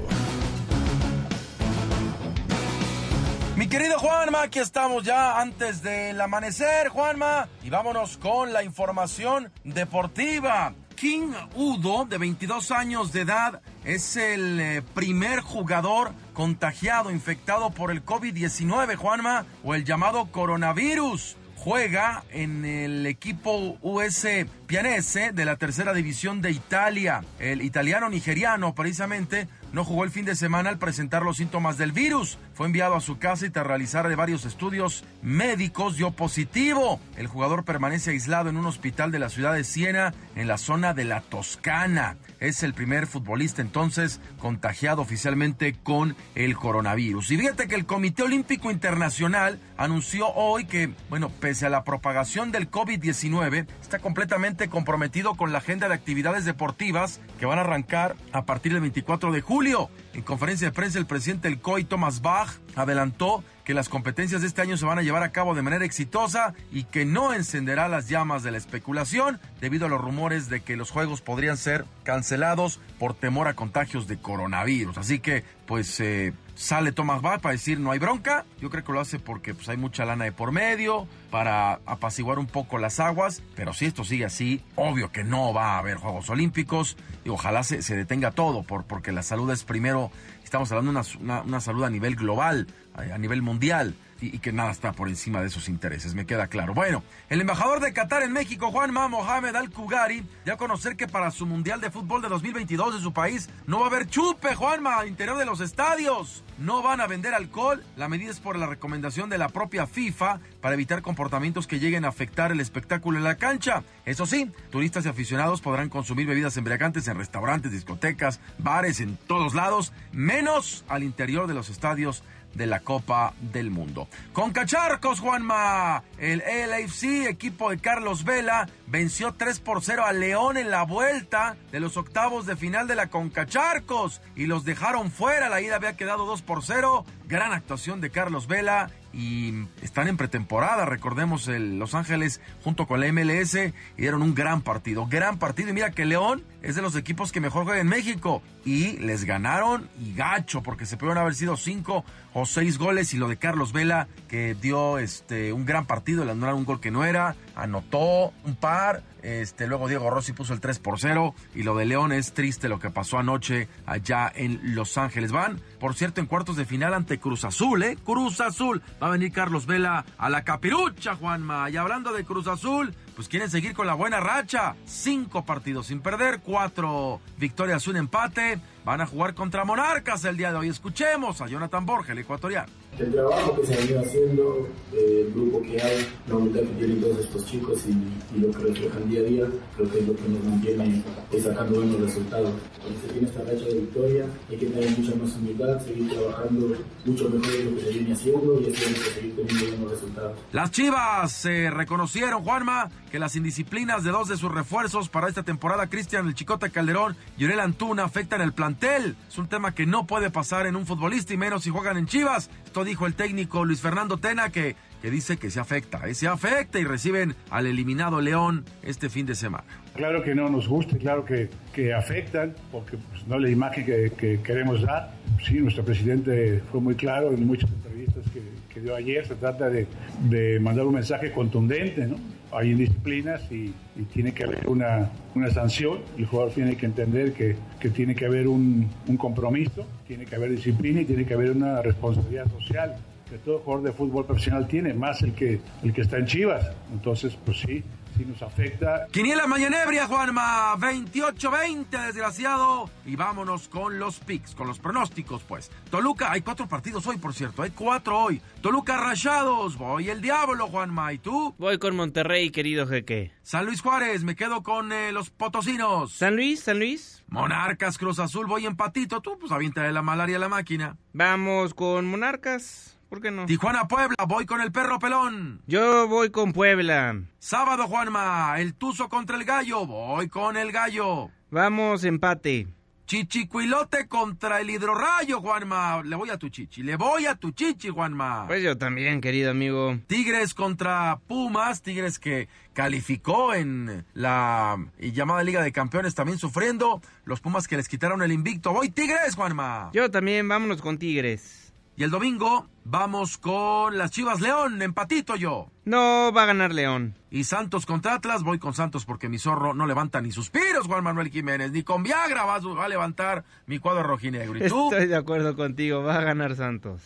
[3.58, 9.52] Mi querido Juanma, aquí estamos ya antes del amanecer, Juanma, y vámonos con la información
[9.64, 10.76] deportiva.
[10.96, 17.90] King Udo, de 22 años de edad, es el eh, primer jugador contagiado, infectado por
[17.90, 21.36] el COVID-19, Juanma, o el llamado coronavirus
[21.68, 24.28] juega en el equipo US
[24.68, 27.26] Pianese de la tercera división de Italia.
[27.40, 31.92] El italiano nigeriano, precisamente, no jugó el fin de semana al presentar los síntomas del
[31.92, 32.38] virus.
[32.58, 37.00] Fue enviado a su casa y tras realizar varios estudios médicos dio positivo.
[37.16, 40.96] El jugador permanece aislado en un hospital de la ciudad de Siena, en la zona
[40.96, 42.18] de la Toscana.
[42.40, 47.30] Es el primer futbolista entonces contagiado oficialmente con el coronavirus.
[47.30, 52.52] Y fíjate que el Comité Olímpico Internacional anunció hoy que, bueno, pese a la propagación
[52.52, 58.16] del COVID-19, está completamente comprometido con la agenda de actividades deportivas que van a arrancar
[58.32, 62.24] a partir del 24 de julio en conferencia de prensa, el presidente del COI, Thomas
[62.24, 65.62] Bach, adelantó que las competencias de este año se van a llevar a cabo de
[65.62, 70.50] manera exitosa y que no encenderá las llamas de la especulación debido a los rumores
[70.50, 74.98] de que los juegos podrían ser cancelados por temor a contagios de coronavirus.
[74.98, 78.46] Así que, pues, eh, sale Thomas Bach para decir no hay bronca.
[78.60, 82.40] Yo creo que lo hace porque pues, hay mucha lana de por medio, para apaciguar
[82.40, 83.42] un poco las aguas.
[83.56, 87.64] Pero si esto sigue así, obvio que no va a haber Juegos Olímpicos y ojalá
[87.64, 90.12] se, se detenga todo, por, porque la salud es primero,
[90.44, 94.72] estamos hablando de una, una, salud a nivel global, a nivel mundial y, que nada
[94.72, 96.74] está por encima de esos intereses, me queda claro.
[96.74, 101.32] Bueno, el embajador de Qatar en México, Juanma Mohamed Al-Kugari, ya a conocer que para
[101.32, 104.98] su Mundial de Fútbol de 2022 de su país no va a haber chupe, Juanma,
[104.98, 106.44] al interior de los estadios.
[106.58, 107.84] No van a vender alcohol.
[107.96, 112.04] La medida es por la recomendación de la propia FIFA para evitar comportamientos que lleguen
[112.04, 113.84] a afectar el espectáculo en la cancha.
[114.06, 119.54] Eso sí, turistas y aficionados podrán consumir bebidas embriagantes en restaurantes, discotecas, bares, en todos
[119.54, 122.24] lados, menos al interior de los estadios
[122.58, 124.08] de la Copa del Mundo.
[124.34, 130.58] Con Cacharcos, Juanma, el LFC, equipo de Carlos Vela, venció 3 por 0 a León
[130.58, 135.50] en la vuelta de los octavos de final de la Concacharcos y los dejaron fuera.
[135.50, 137.06] La ida había quedado 2 por 0.
[137.28, 140.86] Gran actuación de Carlos Vela y están en pretemporada.
[140.86, 143.58] Recordemos el Los Ángeles junto con la MLS
[143.98, 145.70] y un gran partido, gran partido.
[145.70, 149.26] Y mira que León es de los equipos que mejor juega en México y les
[149.26, 152.04] ganaron y gacho porque se pudieron haber sido cinco
[152.34, 156.32] o seis goles y lo de Carlos Vela que dio este un gran partido, le
[156.32, 160.62] anularon un gol que no era, anotó un par Este, luego Diego Rossi puso el
[160.62, 161.36] 3 por 0.
[161.54, 165.34] Y lo de León es triste lo que pasó anoche allá en Los Ángeles.
[165.34, 167.98] Van, por cierto, en cuartos de final ante Cruz Azul, ¿eh?
[168.06, 168.82] Cruz Azul.
[169.02, 171.70] Va a venir Carlos Vela a la capirucha, Juanma.
[171.70, 174.76] Y hablando de Cruz Azul, pues quieren seguir con la buena racha.
[174.86, 178.60] Cinco partidos sin perder, cuatro victorias, un empate.
[178.86, 180.70] Van a jugar contra Monarcas el día de hoy.
[180.70, 185.34] Escuchemos a Jonathan Borges, el ecuatoriano el trabajo que se ha venido haciendo, eh, el
[185.34, 189.22] grupo que hay, la voluntad que tienen todos estos chicos y, lo que reflejan día
[189.22, 189.46] a día,
[189.76, 191.04] creo que es lo que nos mantiene
[191.42, 192.54] sacando buenos resultados.
[192.82, 196.76] Cuando se tiene esta racha de victoria, hay que tener mucha más humildad, seguir trabajando
[197.06, 199.92] mucho mejor de lo que se viene haciendo y así vamos a seguir teniendo buenos
[199.92, 200.38] resultados.
[200.52, 205.42] Las Chivas se reconocieron, Juanma, que las indisciplinas de dos de sus refuerzos para esta
[205.42, 209.16] temporada, Cristian El Chicote Calderón y Uriel Antuna, afectan el plantel.
[209.28, 212.06] Es un tema que no puede pasar en un futbolista y menos si juegan en
[212.06, 212.52] Chivas
[212.84, 216.80] dijo el técnico Luis Fernando Tena que, que dice que se afecta, eh, se afecta
[216.80, 219.66] y reciben al eliminado León este fin de semana.
[219.96, 224.40] Claro que no nos gusta, claro que, que afectan, porque pues, no la imagen que,
[224.44, 225.12] queremos dar.
[225.44, 228.42] Sí, nuestro presidente fue muy claro en muchas entrevistas que,
[228.74, 229.26] que dio ayer.
[229.26, 229.88] Se trata de,
[230.30, 232.18] de, mandar un mensaje contundente, ¿no?
[232.52, 236.00] Hay indisciplinas y, y tiene que haber una, una, sanción.
[236.18, 240.36] El jugador tiene que entender que, que tiene que haber un, un compromiso, tiene que
[240.36, 242.96] haber disciplina y tiene que haber una responsabilidad social
[243.30, 246.72] que todo jugador de fútbol profesional tiene, más el que, el que está en Chivas.
[246.94, 247.84] Entonces, pues sí,
[248.26, 249.08] nos afecta.
[249.12, 252.90] Quiniela Mañanebria, Juanma, 28-20, desgraciado.
[253.06, 255.72] Y vámonos con los picks, con los pronósticos, pues.
[255.90, 258.42] Toluca, hay cuatro partidos hoy, por cierto, hay cuatro hoy.
[258.62, 261.56] Toluca Rayados, voy el Diablo, Juanma, ¿y tú?
[261.58, 263.32] Voy con Monterrey, querido jeque.
[263.44, 266.14] San Luis Juárez, me quedo con eh, los potosinos.
[266.14, 267.24] San Luis, San Luis.
[267.30, 269.22] Monarcas, Cruz Azul, voy empatito.
[269.22, 270.98] Tú, pues avienta de la malaria a la máquina.
[271.14, 272.97] Vamos con Monarcas.
[273.10, 273.46] ¿Por qué no?
[273.46, 275.62] Tijuana, Puebla, voy con el perro pelón.
[275.66, 277.22] Yo voy con Puebla.
[277.40, 281.30] Sábado, Juanma, el Tuzo contra el Gallo, voy con el Gallo.
[281.50, 282.68] Vamos, empate.
[283.06, 286.04] Chichicuilote contra el hidrorrayo, Juanma.
[286.04, 288.46] Le voy a tu chichi, le voy a tu chichi, Juanma.
[288.48, 289.98] Pues yo también, querido amigo.
[290.08, 297.02] Tigres contra Pumas, Tigres que calificó en la llamada Liga de Campeones también sufriendo.
[297.24, 298.74] Los Pumas que les quitaron el invicto.
[298.74, 299.92] Voy Tigres, Juanma.
[299.94, 301.67] Yo también, vámonos con Tigres.
[302.00, 305.72] Y el domingo vamos con las Chivas León, empatito yo.
[305.84, 307.16] No, va a ganar León.
[307.32, 311.04] Y Santos contra Atlas, voy con Santos porque mi zorro no levanta ni suspiros, Juan
[311.04, 314.64] Manuel Jiménez, ni con Viagra va, a levantar mi cuadro rojinegro.
[314.64, 314.92] ¿Y tú?
[314.92, 317.02] Estoy de acuerdo contigo, va a ganar Santos.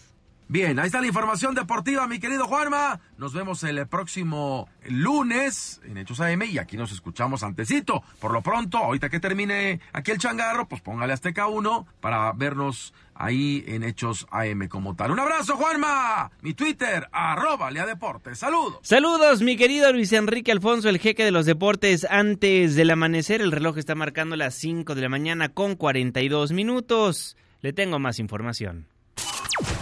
[0.51, 2.99] Bien, ahí está la información deportiva, mi querido Juanma.
[3.17, 8.03] Nos vemos el próximo lunes en Hechos AM y aquí nos escuchamos antecito.
[8.19, 12.93] Por lo pronto, ahorita que termine aquí el changarro, pues póngale Azteca 1 para vernos
[13.21, 15.11] ahí en Hechos AM como tal.
[15.11, 16.31] Un abrazo, Juanma.
[16.41, 18.39] Mi Twitter, arroba Lea Deportes.
[18.39, 18.79] Saludos.
[18.81, 22.07] Saludos, mi querido Luis Enrique Alfonso, el jeque de los deportes.
[22.09, 27.37] Antes del amanecer, el reloj está marcando las 5 de la mañana con 42 minutos.
[27.61, 28.87] Le tengo más información.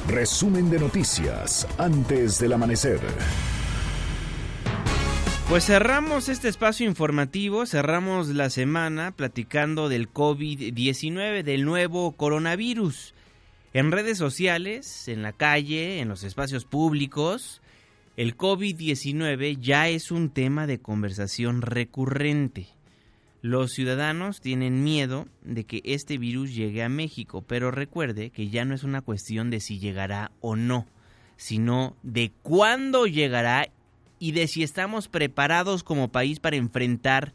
[0.08, 3.00] Resumen de noticias antes del amanecer.
[5.48, 13.16] Pues cerramos este espacio informativo, cerramos la semana platicando del COVID-19, del nuevo coronavirus.
[13.72, 17.62] En redes sociales, en la calle, en los espacios públicos,
[18.18, 22.68] el COVID-19 ya es un tema de conversación recurrente.
[23.42, 28.66] Los ciudadanos tienen miedo de que este virus llegue a México, pero recuerde que ya
[28.66, 30.88] no es una cuestión de si llegará o no,
[31.38, 33.70] sino de cuándo llegará
[34.18, 37.34] y de si estamos preparados como país para enfrentar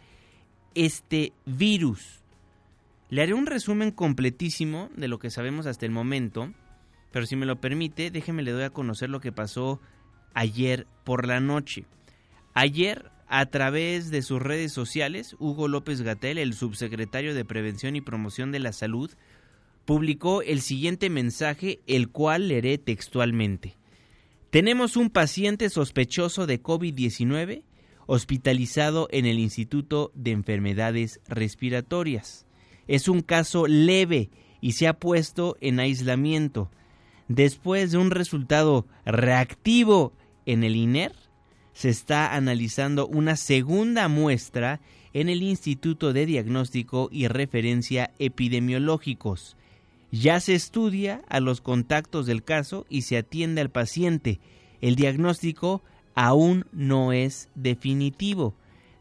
[0.74, 2.23] este virus.
[3.10, 6.52] Le haré un resumen completísimo de lo que sabemos hasta el momento,
[7.12, 9.80] pero si me lo permite, déjeme le doy a conocer lo que pasó
[10.34, 11.84] ayer por la noche.
[12.54, 18.00] Ayer a través de sus redes sociales, Hugo López Gatel, el subsecretario de Prevención y
[18.00, 19.10] Promoción de la Salud,
[19.84, 23.76] publicó el siguiente mensaje, el cual leeré textualmente.
[24.50, 27.64] Tenemos un paciente sospechoso de COVID-19
[28.06, 32.46] hospitalizado en el Instituto de Enfermedades Respiratorias.
[32.88, 34.30] Es un caso leve
[34.60, 36.70] y se ha puesto en aislamiento.
[37.28, 40.12] Después de un resultado reactivo
[40.46, 41.12] en el INER,
[41.72, 44.80] se está analizando una segunda muestra
[45.12, 49.56] en el Instituto de Diagnóstico y Referencia Epidemiológicos.
[50.10, 54.40] Ya se estudia a los contactos del caso y se atiende al paciente.
[54.80, 55.82] El diagnóstico
[56.14, 58.54] aún no es definitivo.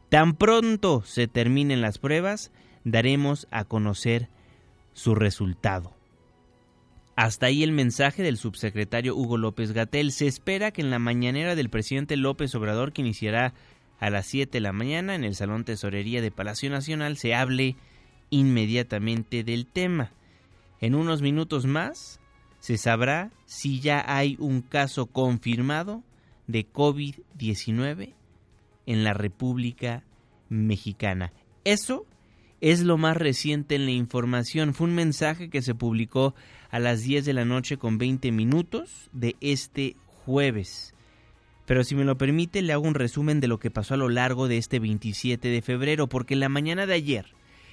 [0.09, 2.51] Tan pronto se terminen las pruebas,
[2.83, 4.29] daremos a conocer
[4.93, 5.95] su resultado.
[7.15, 10.11] Hasta ahí el mensaje del subsecretario Hugo López Gatel.
[10.11, 13.53] Se espera que en la mañanera del presidente López Obrador, que iniciará
[13.99, 17.77] a las 7 de la mañana en el Salón Tesorería de Palacio Nacional se hable
[18.31, 20.11] inmediatamente del tema.
[20.81, 22.19] En unos minutos más
[22.59, 26.03] se sabrá si ya hay un caso confirmado
[26.47, 28.13] de COVID-19
[28.85, 30.03] en la República
[30.49, 31.31] Mexicana.
[31.63, 32.05] Eso
[32.63, 34.73] es lo más reciente en la información.
[34.73, 36.33] Fue un mensaje que se publicó
[36.71, 40.93] a las 10 de la noche con 20 minutos de este jueves.
[41.65, 44.07] Pero si me lo permite, le hago un resumen de lo que pasó a lo
[44.07, 47.25] largo de este 27 de febrero, porque la mañana de ayer,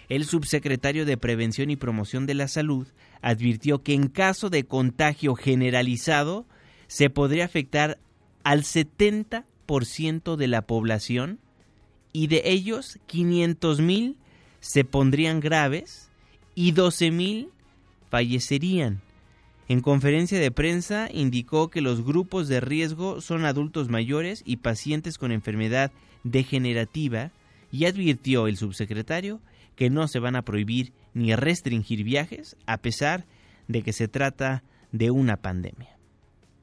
[0.09, 2.89] el subsecretario de Prevención y Promoción de la Salud
[3.23, 6.47] advirtió que en caso de contagio generalizado
[6.89, 8.01] se podría afectar
[8.43, 11.39] al 70% de la población
[12.13, 14.17] y de ellos 500 mil
[14.61, 16.11] se pondrían graves
[16.55, 17.49] y 12 mil
[18.11, 19.01] fallecerían.
[19.69, 25.17] En conferencia de prensa indicó que los grupos de riesgo son adultos mayores y pacientes
[25.17, 25.93] con enfermedad
[26.25, 27.31] degenerativa
[27.71, 29.41] y advirtió el subsecretario
[29.77, 33.25] que no se van a prohibir ni restringir viajes a pesar
[33.69, 36.00] de que se trata de una pandemia.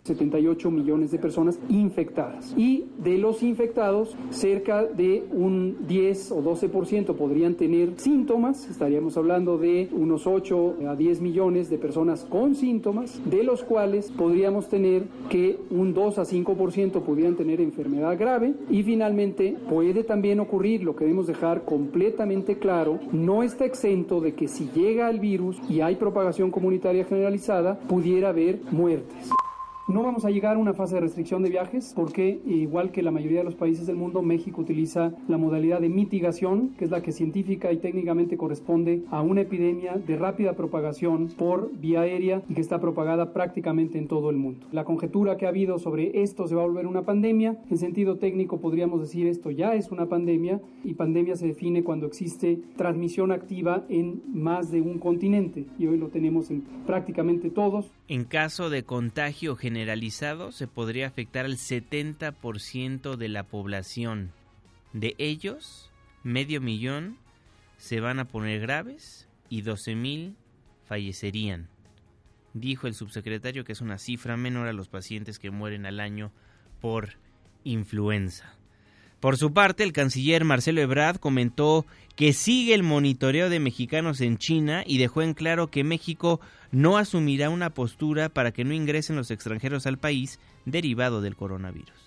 [0.07, 2.53] 78 millones de personas infectadas.
[2.57, 8.69] Y de los infectados, cerca de un 10 o 12% podrían tener síntomas.
[8.69, 14.11] Estaríamos hablando de unos 8 a 10 millones de personas con síntomas, de los cuales
[14.11, 18.53] podríamos tener que un 2 a 5% podrían tener enfermedad grave.
[18.69, 24.47] Y finalmente, puede también ocurrir, lo queremos dejar completamente claro, no está exento de que
[24.47, 29.29] si llega el virus y hay propagación comunitaria generalizada, pudiera haber muertes.
[29.89, 33.09] No vamos a llegar a una fase de restricción de viajes porque, igual que la
[33.09, 37.01] mayoría de los países del mundo, México utiliza la modalidad de mitigación, que es la
[37.01, 42.53] que científica y técnicamente corresponde a una epidemia de rápida propagación por vía aérea y
[42.55, 44.67] que está propagada prácticamente en todo el mundo.
[44.73, 48.17] La conjetura que ha habido sobre esto se va a volver una pandemia, en sentido
[48.17, 53.31] técnico podríamos decir esto ya es una pandemia y pandemia se define cuando existe transmisión
[53.31, 57.89] activa en más de un continente y hoy lo tenemos en prácticamente todos.
[58.09, 64.32] En caso de contagio general, generalizado se podría afectar al 70% de la población.
[64.91, 65.91] De ellos,
[66.23, 67.19] medio millón
[67.78, 70.34] se van a poner graves y 12.000
[70.86, 71.69] fallecerían.
[72.55, 76.32] Dijo el subsecretario que es una cifra menor a los pacientes que mueren al año
[76.82, 77.19] por
[77.63, 78.56] influenza.
[79.20, 84.38] Por su parte, el canciller Marcelo Ebrard comentó que sigue el monitoreo de mexicanos en
[84.38, 86.39] China y dejó en claro que México
[86.72, 92.06] no asumirá una postura para que no ingresen los extranjeros al país derivado del coronavirus.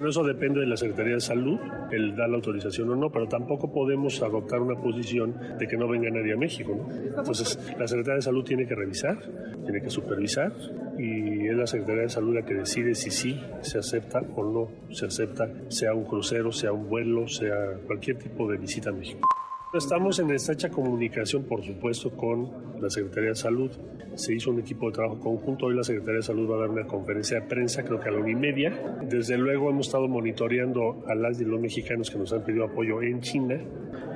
[0.00, 1.58] Eso depende de la Secretaría de Salud,
[1.90, 5.88] el dar la autorización o no, pero tampoco podemos adoptar una posición de que no
[5.88, 6.88] venga nadie a México.
[7.16, 9.18] Entonces, la Secretaría de Salud tiene que revisar,
[9.64, 10.52] tiene que supervisar
[10.96, 14.94] y es la Secretaría de Salud la que decide si sí se acepta o no
[14.94, 19.28] se acepta, sea un crucero, sea un vuelo, sea cualquier tipo de visita a México.
[19.74, 23.70] Estamos en estrecha comunicación, por supuesto, con la Secretaría de Salud.
[24.14, 25.66] Se hizo un equipo de trabajo conjunto.
[25.66, 28.12] Hoy la Secretaría de Salud va a dar una conferencia de prensa, creo que a
[28.12, 28.98] la una y media.
[29.02, 33.02] Desde luego hemos estado monitoreando a las y los mexicanos que nos han pedido apoyo
[33.02, 33.60] en China,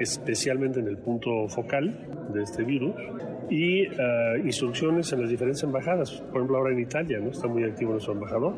[0.01, 2.95] especialmente en el punto focal de este virus
[3.51, 6.13] y uh, instrucciones en las diferentes embajadas.
[6.13, 7.31] Por ejemplo, ahora en Italia, ¿no?
[7.31, 8.55] Está muy activo nuestro embajador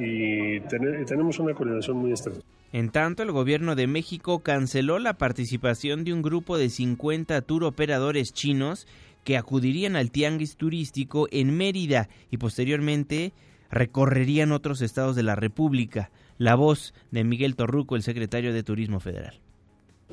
[0.00, 2.40] y ten tenemos una coordinación muy estrecha.
[2.74, 7.62] En tanto, el gobierno de México canceló la participación de un grupo de 50 tour
[7.62, 8.88] operadores chinos
[9.22, 13.32] que acudirían al tianguis turístico en Mérida y posteriormente
[13.70, 16.10] recorrerían otros estados de la República.
[16.36, 19.38] La voz de Miguel Torruco, el secretario de Turismo Federal.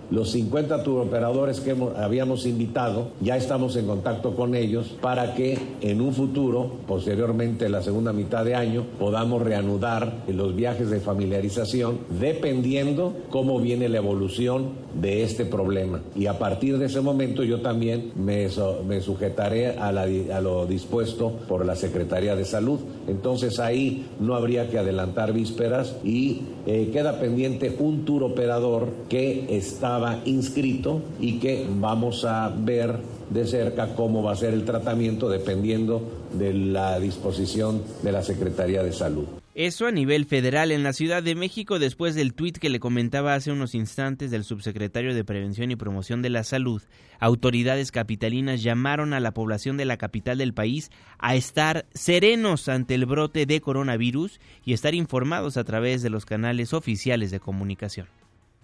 [0.09, 6.01] Los 50 turoperadores que habíamos invitado, ya estamos en contacto con ellos para que en
[6.01, 11.99] un futuro, posteriormente en la segunda mitad de año, podamos reanudar los viajes de familiarización
[12.19, 16.01] dependiendo cómo viene la evolución de este problema.
[16.15, 18.47] Y a partir de ese momento yo también me,
[18.85, 22.79] me sujetaré a, a lo dispuesto por la Secretaría de Salud.
[23.07, 29.57] Entonces ahí no habría que adelantar vísperas y eh, queda pendiente un tour operador que
[29.81, 32.99] estaba inscrito y que vamos a ver
[33.31, 38.83] de cerca cómo va a ser el tratamiento dependiendo de la disposición de la Secretaría
[38.83, 39.25] de Salud.
[39.55, 40.71] Eso a nivel federal.
[40.71, 44.43] En la Ciudad de México, después del tuit que le comentaba hace unos instantes del
[44.43, 46.83] subsecretario de Prevención y Promoción de la Salud,
[47.19, 52.93] autoridades capitalinas llamaron a la población de la capital del país a estar serenos ante
[52.93, 58.05] el brote de coronavirus y estar informados a través de los canales oficiales de comunicación.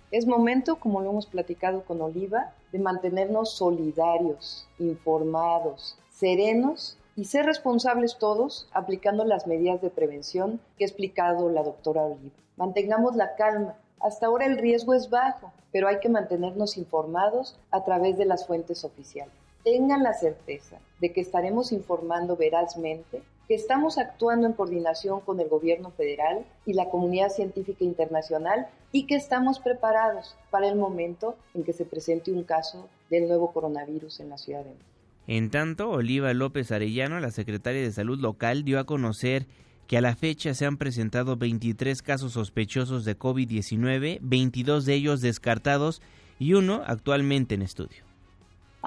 [0.10, 7.46] Es momento, como lo hemos platicado con Oliva, de mantenernos solidarios, informados, serenos y ser
[7.46, 12.36] responsables todos aplicando las medidas de prevención que ha explicado la doctora Oliva.
[12.56, 17.84] Mantengamos la calma, Hasta ahora el riesgo es bajo, pero hay que mantenernos informados a
[17.84, 19.34] través de las fuentes oficiales.
[19.64, 25.48] Tengan la certeza de que estaremos informando verazmente, que estamos actuando en coordinación con el
[25.48, 31.64] gobierno federal y la comunidad científica internacional y que estamos preparados para el momento en
[31.64, 34.86] que se presente un caso del nuevo coronavirus en la Ciudad de México.
[35.28, 39.46] En tanto, Oliva López Arellano, la secretaria de Salud local, dio a conocer
[39.88, 45.22] que a la fecha se han presentado 23 casos sospechosos de COVID-19, 22 de ellos
[45.22, 46.02] descartados
[46.40, 48.07] y uno actualmente en estudio.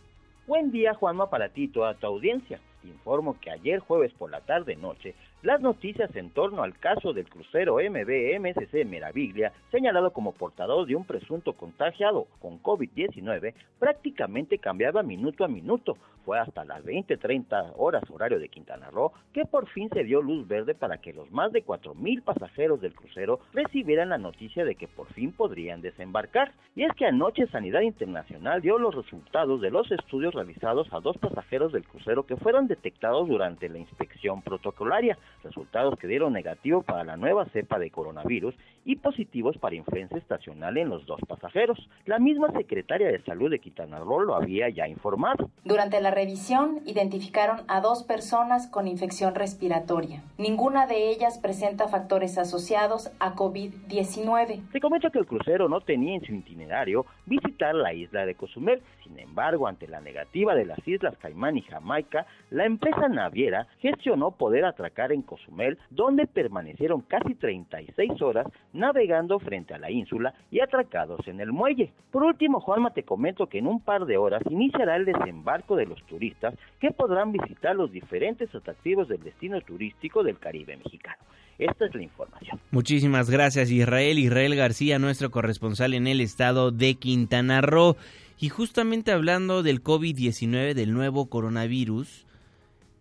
[0.45, 2.59] Buen día, Juanma, para ti y toda tu audiencia.
[2.81, 7.29] Te informo que ayer jueves por la tarde-noche las noticias en torno al caso del
[7.29, 15.03] crucero MB MSC Meraviglia, señalado como portador de un presunto contagiado con COVID-19, prácticamente cambiaba
[15.03, 15.95] minuto a minuto.
[16.25, 20.45] Fue hasta las 20:30 horas horario de Quintana Roo que por fin se dio luz
[20.47, 24.87] verde para que los más de 4.000 pasajeros del crucero recibieran la noticia de que
[24.87, 26.51] por fin podrían desembarcar.
[26.75, 31.17] Y es que anoche Sanidad Internacional dio los resultados de los estudios realizados a dos
[31.17, 37.03] pasajeros del crucero que fueron detectados durante la inspección protocolaria resultados que dieron negativo para
[37.03, 38.55] la nueva cepa de coronavirus
[38.87, 41.77] y positivos para influenza estacional en los dos pasajeros.
[42.05, 45.49] La misma secretaria de Salud de Quintana Roo lo había ya informado.
[45.65, 50.23] Durante la revisión identificaron a dos personas con infección respiratoria.
[50.37, 54.71] Ninguna de ellas presenta factores asociados a COVID-19.
[54.71, 58.81] Se comenta que el crucero no tenía en su itinerario visitar la isla de Cozumel.
[59.03, 64.31] Sin embargo, ante la negativa de las islas Caimán y Jamaica, la empresa naviera gestionó
[64.31, 68.47] poder atracar en Cozumel, donde permanecieron casi 36 horas
[68.77, 71.91] navegando frente a la ínsula y atracados en el muelle.
[72.11, 75.85] Por último, Juanma, te comento que en un par de horas iniciará el desembarco de
[75.85, 81.17] los turistas que podrán visitar los diferentes atractivos del destino turístico del Caribe mexicano.
[81.57, 82.59] Esta es la información.
[82.71, 84.19] Muchísimas gracias Israel.
[84.19, 87.97] Israel García, nuestro corresponsal en el estado de Quintana Roo.
[88.39, 92.27] Y justamente hablando del COVID-19, del nuevo coronavirus,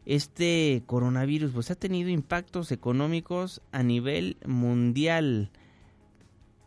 [0.07, 5.51] este coronavirus pues ha tenido impactos económicos a nivel mundial.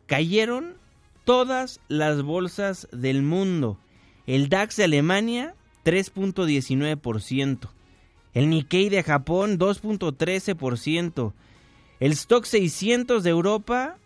[0.09, 0.75] Cayeron
[1.23, 3.77] todas las bolsas del mundo.
[4.25, 5.53] El DAX de Alemania,
[5.85, 7.69] 3.19%.
[8.33, 11.33] El Nikkei de Japón, 2.13%.
[11.99, 13.99] El Stock 600 de Europa,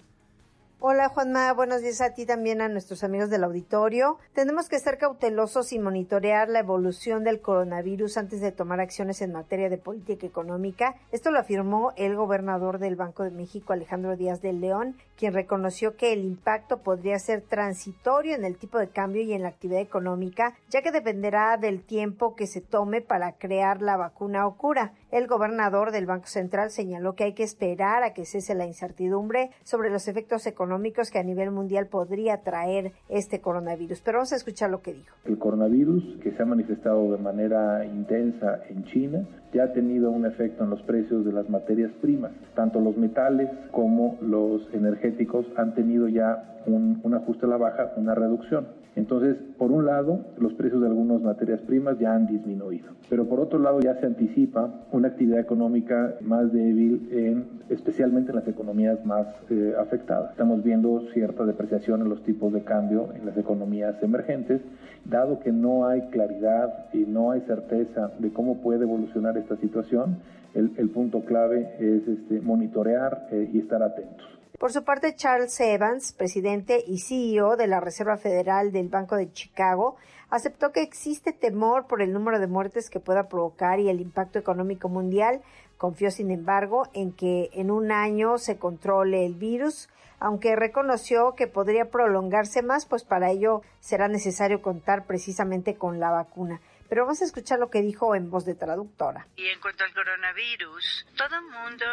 [0.83, 4.17] Hola Juanma, buenos días a ti también a nuestros amigos del auditorio.
[4.33, 9.31] Tenemos que ser cautelosos y monitorear la evolución del coronavirus antes de tomar acciones en
[9.31, 10.95] materia de política económica.
[11.11, 15.97] Esto lo afirmó el gobernador del Banco de México, Alejandro Díaz del León, quien reconoció
[15.97, 19.81] que el impacto podría ser transitorio en el tipo de cambio y en la actividad
[19.81, 24.93] económica, ya que dependerá del tiempo que se tome para crear la vacuna o cura.
[25.11, 29.51] El gobernador del Banco Central señaló que hay que esperar a que cese la incertidumbre
[29.63, 30.70] sobre los efectos económicos
[31.11, 34.01] que a nivel mundial podría traer este coronavirus.
[34.01, 35.15] Pero vamos a escuchar lo que dijo.
[35.25, 40.25] El coronavirus, que se ha manifestado de manera intensa en China, ya ha tenido un
[40.25, 42.31] efecto en los precios de las materias primas.
[42.55, 47.91] Tanto los metales como los energéticos han tenido ya un, un ajuste a la baja,
[47.97, 48.80] una reducción.
[48.95, 53.39] Entonces, por un lado, los precios de algunas materias primas ya han disminuido, pero por
[53.39, 59.03] otro lado ya se anticipa una actividad económica más débil, en, especialmente en las economías
[59.05, 60.31] más eh, afectadas.
[60.31, 64.61] Estamos viendo cierta depreciación en los tipos de cambio en las economías emergentes,
[65.05, 70.17] dado que no hay claridad y no hay certeza de cómo puede evolucionar esta situación.
[70.53, 74.40] El, punto clave es este, monitorear eh, y estar atentos.
[74.61, 79.33] Por su parte, Charles Evans, presidente y CEO de la Reserva Federal del Banco de
[79.33, 79.95] Chicago,
[80.29, 84.37] aceptó que existe temor por el número de muertes que pueda provocar y el impacto
[84.37, 85.41] económico mundial.
[85.79, 89.89] Confió, sin embargo, en que en un año se controle el virus,
[90.19, 96.11] aunque reconoció que podría prolongarse más, pues para ello será necesario contar precisamente con la
[96.11, 96.61] vacuna.
[96.91, 99.25] Pero vamos a escuchar lo que dijo en voz de traductora.
[99.37, 101.85] Y en cuanto al coronavirus, todo el mundo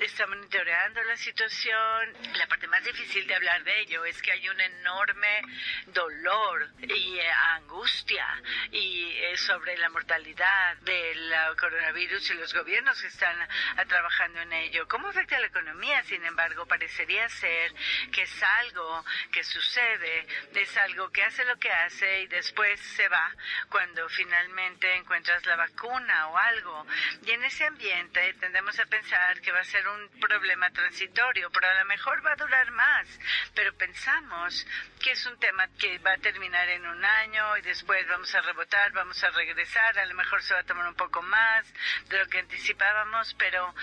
[0.00, 2.12] está monitoreando la situación.
[2.38, 5.42] La parte más difícil de hablar de ello es que hay un enorme
[5.86, 8.24] dolor y eh, angustia
[8.70, 14.52] y eh, sobre la mortalidad del coronavirus y los gobiernos que están ah, trabajando en
[14.52, 14.86] ello.
[14.86, 16.04] ¿Cómo afecta a la economía?
[16.04, 17.74] Sin embargo, parecería ser
[18.12, 23.08] que es algo que sucede, es algo que hace lo que hace y después se
[23.08, 23.34] va
[23.68, 26.84] cuando finalmente finalmente encuentras la vacuna o algo.
[27.26, 31.66] Y en ese ambiente tendemos a pensar que va a ser un problema transitorio, pero
[31.66, 33.08] a lo mejor va a durar más.
[33.54, 34.66] Pero pensamos
[35.02, 38.42] que es un tema que va a terminar en un año y después vamos a
[38.42, 41.64] rebotar, vamos a regresar, a lo mejor se va a tomar un poco más
[42.10, 43.74] de lo que anticipábamos, pero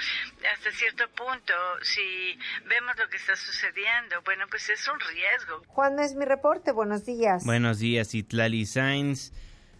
[0.53, 5.63] hasta cierto punto, si vemos lo que está sucediendo, bueno, pues es un riesgo.
[5.67, 7.43] Juan, es mi reporte, buenos días.
[7.45, 9.31] Buenos días, Itlali Sainz.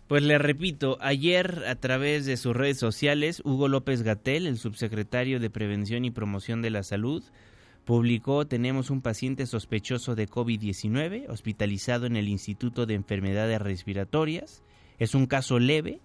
[0.08, 5.40] Pues le repito, ayer a través de sus redes sociales, Hugo López Gatel, el subsecretario
[5.40, 7.24] de Prevención y Promoción de la Salud,
[7.86, 14.62] publicó tenemos un paciente sospechoso de COVID-19 hospitalizado en el Instituto de Enfermedades Respiratorias.
[15.00, 16.02] Es un caso leve,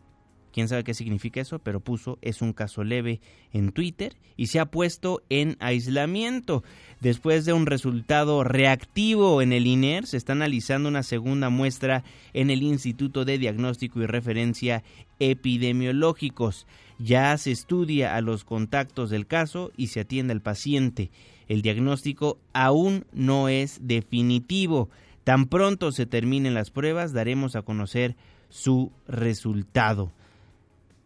[0.52, 3.20] quién sabe qué significa eso, pero puso es un caso leve
[3.52, 6.62] en Twitter y se ha puesto en aislamiento.
[7.00, 12.50] Después de un resultado reactivo en el INER, se está analizando una segunda muestra en
[12.50, 14.82] el Instituto de Diagnóstico y Referencia
[15.18, 16.66] Epidemiológicos.
[16.98, 21.10] Ya se estudia a los contactos del caso y se atiende al paciente.
[21.48, 24.90] El diagnóstico aún no es definitivo.
[25.24, 28.16] Tan pronto se terminen las pruebas, daremos a conocer
[28.50, 30.12] su resultado.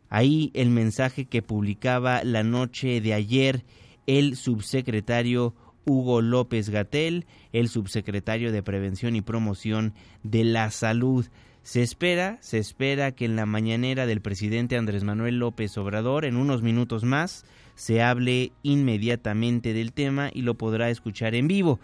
[0.08, 3.64] Ahí el mensaje que publicaba la noche de ayer
[4.06, 5.54] el subsecretario
[5.86, 11.26] Hugo López Gatel, el subsecretario de Prevención y Promoción de la Salud.
[11.62, 16.36] Se espera, se espera que en la mañanera del presidente Andrés Manuel López Obrador, en
[16.36, 17.44] unos minutos más,
[17.74, 21.80] se hable inmediatamente del tema y lo podrá escuchar en vivo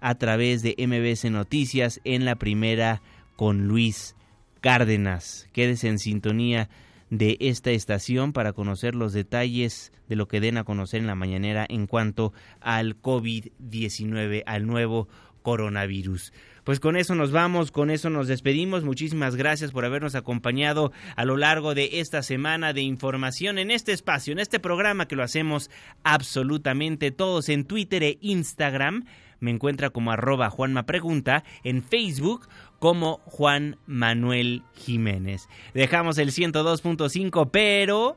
[0.00, 3.02] a través de MBC Noticias en la primera
[3.36, 4.14] con Luis
[4.60, 5.48] Cárdenas.
[5.52, 6.68] Quédese en sintonía
[7.10, 11.14] de esta estación para conocer los detalles de lo que den a conocer en la
[11.14, 15.08] mañanera en cuanto al COVID-19, al nuevo
[15.42, 16.32] coronavirus.
[16.64, 18.82] Pues con eso nos vamos, con eso nos despedimos.
[18.82, 23.92] Muchísimas gracias por habernos acompañado a lo largo de esta semana de información en este
[23.92, 25.70] espacio, en este programa que lo hacemos
[26.02, 29.04] absolutamente todos en Twitter e Instagram
[29.40, 35.48] me encuentra como arroba Juanma Pregunta, en Facebook como Juan Manuel Jiménez.
[35.74, 38.16] Dejamos el 102.5, pero